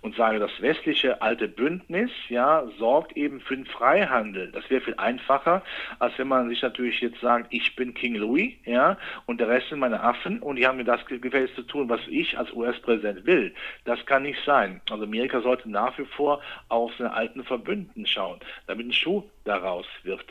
und 0.00 0.16
sage, 0.16 0.38
das 0.38 0.50
westliche 0.60 1.20
alte 1.22 1.48
Bündnis, 1.48 2.10
ja, 2.28 2.66
sorgt 2.78 3.16
eben 3.16 3.40
für 3.40 3.56
den 3.56 3.66
Freihandel. 3.66 4.50
Das 4.52 4.68
wäre 4.70 4.80
viel 4.80 4.94
einfacher, 4.96 5.62
als 5.98 6.16
wenn 6.18 6.28
man 6.28 6.48
sich 6.48 6.62
natürlich 6.62 7.00
jetzt 7.00 7.20
sagt, 7.20 7.46
ich 7.50 7.74
bin 7.76 7.94
King 7.94 8.16
Louis, 8.16 8.52
ja, 8.64 8.96
und 9.26 9.40
der 9.40 9.48
Rest 9.48 9.68
sind 9.68 9.80
meine 9.80 10.00
Affen 10.00 10.40
und 10.40 10.56
die 10.56 10.66
haben 10.66 10.78
mir 10.78 10.84
das 10.84 11.04
gefälligst 11.06 11.56
zu 11.56 11.62
tun, 11.62 11.88
was 11.88 12.00
ich 12.08 12.38
als 12.38 12.52
US-Präsident 12.52 13.26
will. 13.26 13.54
Das 13.84 14.04
kann 14.06 14.22
nicht 14.22 14.40
sein. 14.44 14.80
Also 14.90 15.04
Amerika 15.04 15.40
sollte 15.40 15.70
nach 15.70 15.96
wie 15.98 16.04
vor 16.04 16.40
auf 16.68 16.92
seine 16.98 17.12
alten 17.12 17.44
Verbündeten 17.44 18.06
schauen, 18.06 18.40
damit 18.66 18.86
ein 18.86 18.92
Schuh 18.92 19.24
daraus 19.44 19.86
wird. 20.02 20.26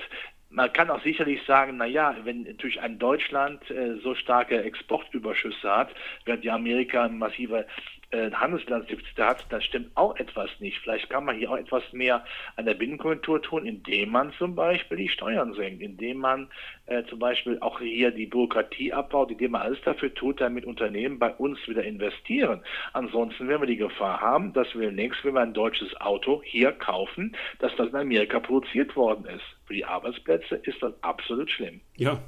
Man 0.52 0.72
kann 0.74 0.90
auch 0.90 1.02
sicherlich 1.02 1.42
sagen, 1.44 1.78
na 1.78 1.86
ja, 1.86 2.16
wenn 2.24 2.44
natürlich 2.44 2.82
ein 2.82 3.00
Deutschland 3.00 3.70
äh, 3.72 3.96
so 4.04 4.16
starke 4.16 4.62
Exportüberschüsse 4.62 5.72
hat, 5.72 5.90
während 6.26 6.44
die 6.44 6.52
Amerika 6.52 7.08
massive 7.08 7.66
äh, 8.12 8.32
Handelsbilanzdefizite 8.32 9.26
hat, 9.26 9.46
dann 9.50 9.62
stimmt 9.62 9.92
auch 9.96 10.16
etwas 10.18 10.50
nicht. 10.60 10.78
Vielleicht 10.80 11.10
kann 11.10 11.26
man 11.26 11.38
hier 11.38 11.52
auch 11.52 11.58
etwas 11.58 11.84
mehr 11.92 12.24
an 12.56 12.66
der 12.66 12.74
Binnenkonjunktur 12.74 13.42
tun, 13.42 13.66
indem 13.66 14.12
man 14.12 14.34
zum 14.34 14.56
Beispiel 14.56 14.98
die 14.98 15.10
Steuern 15.10 15.54
senkt, 15.54 15.82
indem 15.82 16.18
man 16.18 16.50
äh, 16.86 17.04
zum 17.06 17.20
Beispiel 17.20 17.60
auch 17.60 17.80
hier 17.80 18.12
die 18.12 18.26
Bürokratie 18.26 18.94
abbaut, 18.94 19.32
indem 19.32 19.52
man 19.52 19.62
alles 19.62 19.80
dafür 19.84 20.14
tut, 20.14 20.42
damit 20.42 20.66
Unternehmen 20.66 21.20
bei 21.20 21.34
uns 21.34 21.58
wieder 21.68 21.84
investieren. 21.84 22.62
Ansonsten 22.94 23.48
werden 23.48 23.62
wir 23.62 23.68
die 23.68 23.78
Gefahr 23.78 24.22
haben, 24.22 24.54
dass 24.54 24.68
wir 24.76 24.88
demnächst, 24.88 25.24
wenn 25.24 25.34
wir 25.34 25.42
ein 25.42 25.54
deutsches 25.54 26.00
Auto 26.00 26.42
hier 26.44 26.72
kaufen, 26.72 27.36
dass 27.60 27.76
das 27.76 27.90
in 27.90 27.96
Amerika 27.96 28.40
produziert 28.40 28.96
worden 28.96 29.26
ist. 29.26 29.44
Für 29.66 29.74
die 29.74 29.86
Arbeitsplätze 29.86 30.56
ist 30.56 30.82
das 30.82 30.94
absolut 31.02 31.50
schlimm. 31.50 31.82
Ja, 31.96 32.20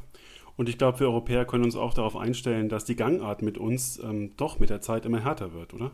und 0.58 0.70
ich 0.70 0.78
glaube, 0.78 1.00
wir 1.00 1.08
Europäer 1.08 1.46
können 1.46 1.64
uns 1.64 1.76
auch 1.76 1.94
darauf 1.94 2.16
einstellen, 2.16 2.70
dass 2.70 2.86
die 2.86 2.96
Gangart 2.96 3.42
mit 3.42 3.58
uns 3.58 4.00
ähm, 4.00 4.32
doch 4.38 4.60
mit 4.60 4.70
der 4.70 4.82
Zeit 4.82 5.06
immer 5.06 5.24
härter 5.24 5.54
wird, 5.54 5.74
oder? 5.74 5.92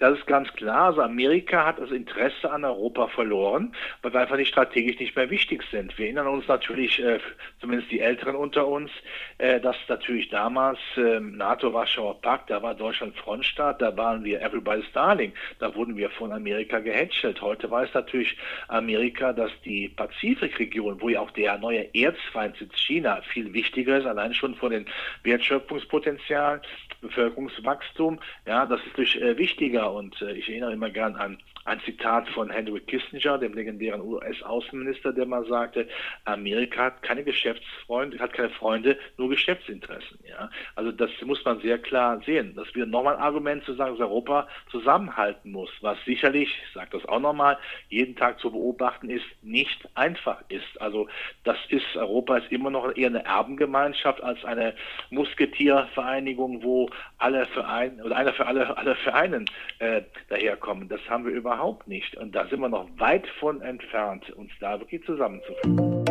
Das 0.00 0.18
ist 0.18 0.26
ganz 0.26 0.50
klar. 0.54 0.86
Also 0.86 1.02
Amerika 1.02 1.66
hat 1.66 1.78
das 1.78 1.90
Interesse 1.90 2.50
an 2.50 2.64
Europa 2.64 3.08
verloren, 3.08 3.74
weil 4.00 4.14
wir 4.14 4.20
einfach 4.20 4.38
nicht 4.38 4.48
strategisch 4.48 4.98
nicht 4.98 5.14
mehr 5.14 5.28
wichtig 5.28 5.62
sind. 5.70 5.96
Wir 5.98 6.06
erinnern 6.06 6.26
uns 6.26 6.48
natürlich, 6.48 7.04
äh, 7.04 7.18
zumindest 7.60 7.90
die 7.90 8.00
Älteren 8.00 8.34
unter 8.34 8.66
uns, 8.66 8.90
äh, 9.36 9.60
dass 9.60 9.76
natürlich 9.88 10.30
damals 10.30 10.78
äh, 10.96 11.20
NATO-Warschauer 11.20 12.18
Pakt, 12.22 12.48
da 12.48 12.62
war 12.62 12.74
Deutschland 12.74 13.14
Frontstaat, 13.14 13.82
da 13.82 13.94
waren 13.94 14.24
wir 14.24 14.40
everybody's 14.40 14.90
darling, 14.94 15.34
da 15.58 15.74
wurden 15.74 15.98
wir 15.98 16.08
von 16.08 16.32
Amerika 16.32 16.78
gehätschelt. 16.78 17.42
Heute 17.42 17.70
weiß 17.70 17.90
natürlich 17.92 18.38
Amerika, 18.68 19.34
dass 19.34 19.50
die 19.66 19.90
Pazifikregion, 19.90 20.98
wo 21.02 21.10
ja 21.10 21.20
auch 21.20 21.30
der 21.32 21.58
neue 21.58 21.94
Erzfeind 21.94 22.56
sitzt, 22.56 22.78
China, 22.78 23.20
viel 23.20 23.52
wichtiger 23.52 23.98
ist, 23.98 24.06
allein 24.06 24.32
schon 24.32 24.54
von 24.54 24.70
den 24.70 24.86
Wertschöpfungspotenzial, 25.24 26.62
Bevölkerungswachstum, 27.02 28.18
ja, 28.46 28.64
das 28.64 28.80
ist 28.86 28.96
durch 28.96 29.16
äh, 29.16 29.36
wichtiger 29.36 29.89
und 29.92 30.20
äh, 30.22 30.32
ich 30.32 30.48
erinnere 30.48 30.72
immer 30.72 30.90
gern 30.90 31.16
an 31.16 31.38
ein 31.64 31.80
Zitat 31.80 32.28
von 32.30 32.50
Henry 32.50 32.80
Kissinger, 32.80 33.38
dem 33.38 33.54
legendären 33.54 34.00
US-Außenminister, 34.00 35.12
der 35.12 35.26
mal 35.26 35.44
sagte, 35.46 35.86
Amerika 36.24 36.84
hat 36.84 37.02
keine 37.02 37.22
Geschäftsfreunde, 37.22 38.18
hat 38.18 38.32
keine 38.32 38.50
Freunde, 38.50 38.98
nur 39.16 39.28
Geschäftsinteressen. 39.28 40.18
Ja? 40.28 40.50
Also 40.74 40.90
das 40.92 41.10
muss 41.24 41.44
man 41.44 41.60
sehr 41.60 41.78
klar 41.78 42.20
sehen. 42.24 42.54
Das 42.56 42.74
wäre 42.74 42.86
nochmal 42.86 43.16
ein 43.16 43.22
Argument 43.22 43.64
zu 43.64 43.74
sagen, 43.74 43.92
dass 43.92 44.00
Europa 44.00 44.48
zusammenhalten 44.70 45.52
muss, 45.52 45.70
was 45.80 45.98
sicherlich, 46.04 46.48
ich 46.66 46.72
sage 46.72 46.90
das 46.92 47.04
auch 47.06 47.20
nochmal, 47.20 47.58
jeden 47.88 48.16
Tag 48.16 48.40
zu 48.40 48.50
beobachten 48.50 49.10
ist, 49.10 49.26
nicht 49.42 49.88
einfach 49.94 50.42
ist. 50.48 50.80
Also 50.80 51.08
das 51.44 51.58
ist, 51.68 51.96
Europa 51.96 52.38
ist 52.38 52.50
immer 52.50 52.70
noch 52.70 52.96
eher 52.96 53.08
eine 53.08 53.24
Erbengemeinschaft 53.24 54.22
als 54.22 54.44
eine 54.44 54.74
Musketiervereinigung, 55.10 56.62
wo 56.62 56.88
alle 57.18 57.46
Vereine 57.46 58.02
oder 58.02 58.16
einer 58.16 58.32
für 58.32 58.46
alle, 58.46 58.76
alle 58.76 58.94
Vereinen 58.96 59.44
äh, 59.78 60.02
daherkommen. 60.28 60.88
Das 60.88 61.00
haben 61.08 61.24
wir 61.24 61.32
überhaupt 61.50 61.88
nicht. 61.88 62.16
Und 62.16 62.32
da 62.32 62.46
sind 62.46 62.60
wir 62.60 62.68
noch 62.68 62.88
weit 62.98 63.26
von 63.40 63.60
entfernt, 63.60 64.30
uns 64.30 64.52
da 64.60 64.78
wirklich 64.78 65.04
zusammenzuführen. 65.04 66.04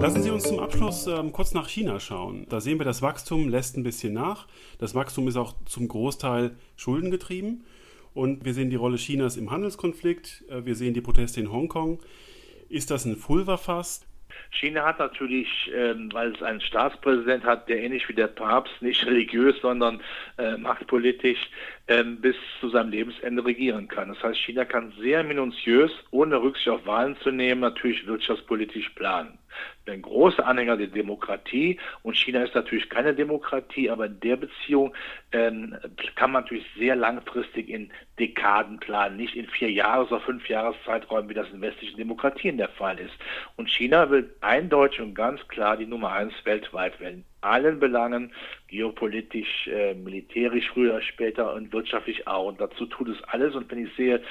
Lassen 0.00 0.22
Sie 0.22 0.30
uns 0.30 0.44
zum 0.44 0.60
Abschluss 0.60 1.06
ähm, 1.06 1.30
kurz 1.32 1.52
nach 1.52 1.68
China 1.68 2.00
schauen. 2.00 2.46
Da 2.48 2.62
sehen 2.62 2.78
wir, 2.78 2.86
das 2.86 3.02
Wachstum 3.02 3.50
lässt 3.50 3.76
ein 3.76 3.82
bisschen 3.82 4.14
nach. 4.14 4.48
Das 4.78 4.94
Wachstum 4.94 5.28
ist 5.28 5.36
auch 5.36 5.56
zum 5.66 5.88
Großteil 5.88 6.56
schuldengetrieben. 6.76 7.64
Und 8.14 8.46
wir 8.46 8.54
sehen 8.54 8.70
die 8.70 8.76
Rolle 8.76 8.96
Chinas 8.96 9.36
im 9.36 9.50
Handelskonflikt. 9.50 10.44
Äh, 10.48 10.64
wir 10.64 10.74
sehen 10.74 10.94
die 10.94 11.02
Proteste 11.02 11.38
in 11.38 11.52
Hongkong. 11.52 11.98
Ist 12.70 12.90
das 12.90 13.04
ein 13.04 13.20
Pulverfass? 13.20 14.07
China 14.50 14.84
hat 14.84 14.98
natürlich, 14.98 15.48
ähm, 15.74 16.10
weil 16.12 16.34
es 16.34 16.42
einen 16.42 16.60
Staatspräsident 16.60 17.44
hat, 17.44 17.68
der 17.68 17.82
ähnlich 17.82 18.08
wie 18.08 18.14
der 18.14 18.26
Papst 18.26 18.80
nicht 18.80 19.04
religiös, 19.06 19.56
sondern 19.60 20.00
äh, 20.38 20.56
machtpolitisch 20.56 21.50
ähm, 21.88 22.20
bis 22.20 22.36
zu 22.60 22.68
seinem 22.68 22.90
Lebensende 22.90 23.44
regieren 23.44 23.88
kann. 23.88 24.08
Das 24.08 24.22
heißt, 24.22 24.38
China 24.38 24.64
kann 24.64 24.92
sehr 25.00 25.22
minutiös, 25.22 25.92
ohne 26.10 26.40
Rücksicht 26.40 26.68
auf 26.68 26.86
Wahlen 26.86 27.16
zu 27.22 27.30
nehmen, 27.30 27.60
natürlich 27.60 28.06
wirtschaftspolitisch 28.06 28.90
planen. 28.90 29.38
Ein 29.88 30.02
großer 30.02 30.46
Anhänger 30.46 30.76
der 30.76 30.88
Demokratie 30.88 31.78
und 32.02 32.16
China 32.16 32.42
ist 32.42 32.54
natürlich 32.54 32.88
keine 32.88 33.14
Demokratie, 33.14 33.90
aber 33.90 34.06
in 34.06 34.20
der 34.20 34.36
Beziehung 34.36 34.94
ähm, 35.32 35.76
kann 36.14 36.32
man 36.32 36.42
natürlich 36.42 36.66
sehr 36.76 36.96
langfristig 36.96 37.68
in 37.68 37.90
Dekaden 38.18 38.78
planen, 38.80 39.16
nicht 39.16 39.34
in 39.34 39.46
vier 39.46 39.70
Jahres- 39.70 40.10
oder 40.10 40.20
fünf 40.20 40.48
Jahreszeiträumen, 40.48 41.30
wie 41.30 41.34
das 41.34 41.50
in 41.50 41.60
westlichen 41.60 41.96
Demokratien 41.96 42.58
der 42.58 42.68
Fall 42.68 42.98
ist. 42.98 43.14
Und 43.56 43.70
China 43.70 44.10
will 44.10 44.34
eindeutig 44.40 45.00
und 45.00 45.14
ganz 45.14 45.46
klar 45.48 45.76
die 45.76 45.86
Nummer 45.86 46.12
eins 46.12 46.34
weltweit 46.44 47.00
werden 47.00 47.24
allen 47.40 47.78
Belangen, 47.78 48.32
geopolitisch, 48.66 49.68
äh, 49.68 49.94
militärisch 49.94 50.68
früher, 50.70 51.00
später 51.02 51.54
und 51.54 51.72
wirtschaftlich 51.72 52.26
auch. 52.26 52.48
Und 52.48 52.60
dazu 52.60 52.86
tut 52.86 53.08
es 53.08 53.22
alles. 53.24 53.54
Und 53.54 53.70
wenn 53.70 53.86
ich 53.86 53.94
sehe, 53.94 54.22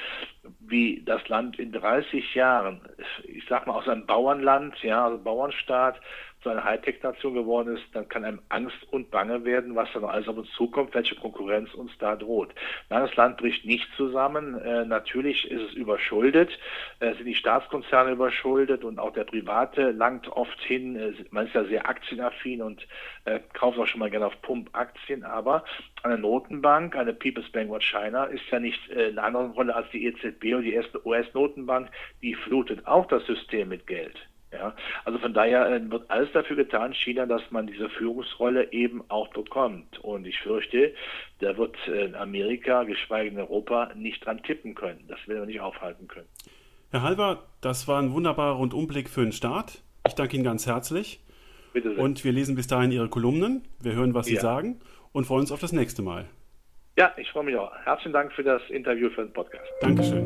wie 0.60 1.02
das 1.04 1.26
Land 1.28 1.58
in 1.58 1.72
30 1.72 2.34
Jahren, 2.34 2.80
ich 3.24 3.44
sag 3.48 3.66
mal 3.66 3.74
aus 3.74 3.88
einem 3.88 4.06
Bauernland, 4.06 4.76
ja, 4.82 5.06
also 5.06 5.18
Bauernstaat, 5.48 6.00
zu 6.42 6.50
einer 6.50 6.62
Hightech-Nation 6.62 7.34
geworden 7.34 7.76
ist, 7.76 7.84
dann 7.94 8.08
kann 8.08 8.24
einem 8.24 8.40
Angst 8.48 8.76
und 8.92 9.10
Bange 9.10 9.44
werden, 9.44 9.74
was 9.74 9.88
da 9.92 10.00
noch 10.00 10.10
alles 10.10 10.28
auf 10.28 10.36
uns 10.36 10.50
zukommt, 10.52 10.94
welche 10.94 11.16
Konkurrenz 11.16 11.74
uns 11.74 11.90
da 11.98 12.14
droht. 12.14 12.54
Nein, 12.90 13.02
das 13.02 13.16
Land 13.16 13.38
bricht 13.38 13.64
nicht 13.64 13.88
zusammen. 13.96 14.56
Äh, 14.60 14.84
natürlich 14.84 15.50
ist 15.50 15.62
es 15.62 15.72
überschuldet, 15.74 16.56
äh, 17.00 17.12
sind 17.14 17.26
die 17.26 17.34
Staatskonzerne 17.34 18.12
überschuldet 18.12 18.84
und 18.84 19.00
auch 19.00 19.12
der 19.12 19.24
Private 19.24 19.90
langt 19.90 20.28
oft 20.28 20.60
hin. 20.60 20.94
Äh, 20.94 21.12
man 21.30 21.46
ist 21.46 21.54
ja 21.54 21.64
sehr 21.64 21.88
aktienaffin 21.88 22.62
und 22.62 22.86
äh, 23.24 23.40
kauft 23.52 23.78
auch 23.78 23.86
schon 23.86 23.98
mal 23.98 24.10
gerne 24.10 24.26
auf 24.26 24.40
Pump 24.42 24.70
Aktien, 24.74 25.24
aber 25.24 25.64
eine 26.04 26.18
Notenbank, 26.18 26.94
eine 26.94 27.14
People's 27.14 27.50
Bank 27.50 27.72
of 27.72 27.82
China, 27.82 28.24
ist 28.24 28.48
ja 28.50 28.60
nicht 28.60 28.88
äh, 28.90 29.08
in 29.08 29.18
einer 29.18 29.26
anderen 29.26 29.50
Rolle 29.50 29.74
als 29.74 29.90
die 29.90 30.06
EZB 30.06 30.54
und 30.54 30.62
die 30.62 30.80
US-Notenbank, 31.04 31.90
die 32.22 32.34
flutet 32.34 32.86
auch 32.86 33.06
das 33.06 33.26
System 33.26 33.70
mit 33.70 33.88
Geld. 33.88 34.27
Ja, 34.50 34.74
also 35.04 35.18
von 35.18 35.34
daher 35.34 35.70
äh, 35.70 35.90
wird 35.90 36.10
alles 36.10 36.32
dafür 36.32 36.56
getan, 36.56 36.94
China, 36.94 37.26
dass 37.26 37.42
man 37.50 37.66
diese 37.66 37.90
Führungsrolle 37.90 38.72
eben 38.72 39.02
auch 39.08 39.28
bekommt. 39.28 39.98
Und 39.98 40.26
ich 40.26 40.38
fürchte, 40.40 40.94
da 41.40 41.56
wird 41.58 41.76
äh, 41.86 42.14
Amerika, 42.14 42.84
geschweige 42.84 43.30
denn 43.30 43.40
Europa, 43.40 43.90
nicht 43.94 44.24
dran 44.24 44.42
tippen 44.42 44.74
können. 44.74 45.04
Das 45.06 45.18
werden 45.26 45.40
wir 45.40 45.46
nicht 45.46 45.60
aufhalten 45.60 46.08
können. 46.08 46.28
Herr 46.90 47.02
Halber, 47.02 47.44
das 47.60 47.86
war 47.88 48.00
ein 48.00 48.12
wunderbarer 48.12 48.54
Rundumblick 48.54 49.10
für 49.10 49.20
den 49.22 49.32
Start. 49.32 49.82
Ich 50.06 50.14
danke 50.14 50.36
Ihnen 50.36 50.44
ganz 50.44 50.66
herzlich. 50.66 51.20
Bitte 51.74 51.94
sehr. 51.94 52.02
Und 52.02 52.24
wir 52.24 52.32
lesen 52.32 52.56
bis 52.56 52.66
dahin 52.66 52.90
Ihre 52.90 53.10
Kolumnen. 53.10 53.62
Wir 53.82 53.92
hören, 53.92 54.14
was 54.14 54.26
Sie 54.26 54.36
ja. 54.36 54.40
sagen 54.40 54.80
und 55.12 55.26
freuen 55.26 55.40
uns 55.40 55.52
auf 55.52 55.60
das 55.60 55.72
nächste 55.72 56.00
Mal. 56.00 56.24
Ja, 56.96 57.12
ich 57.16 57.30
freue 57.30 57.44
mich 57.44 57.56
auch. 57.56 57.72
Herzlichen 57.84 58.14
Dank 58.14 58.32
für 58.32 58.42
das 58.42 58.62
Interview, 58.70 59.10
für 59.10 59.22
den 59.22 59.32
Podcast. 59.32 59.70
Dankeschön. 59.82 60.24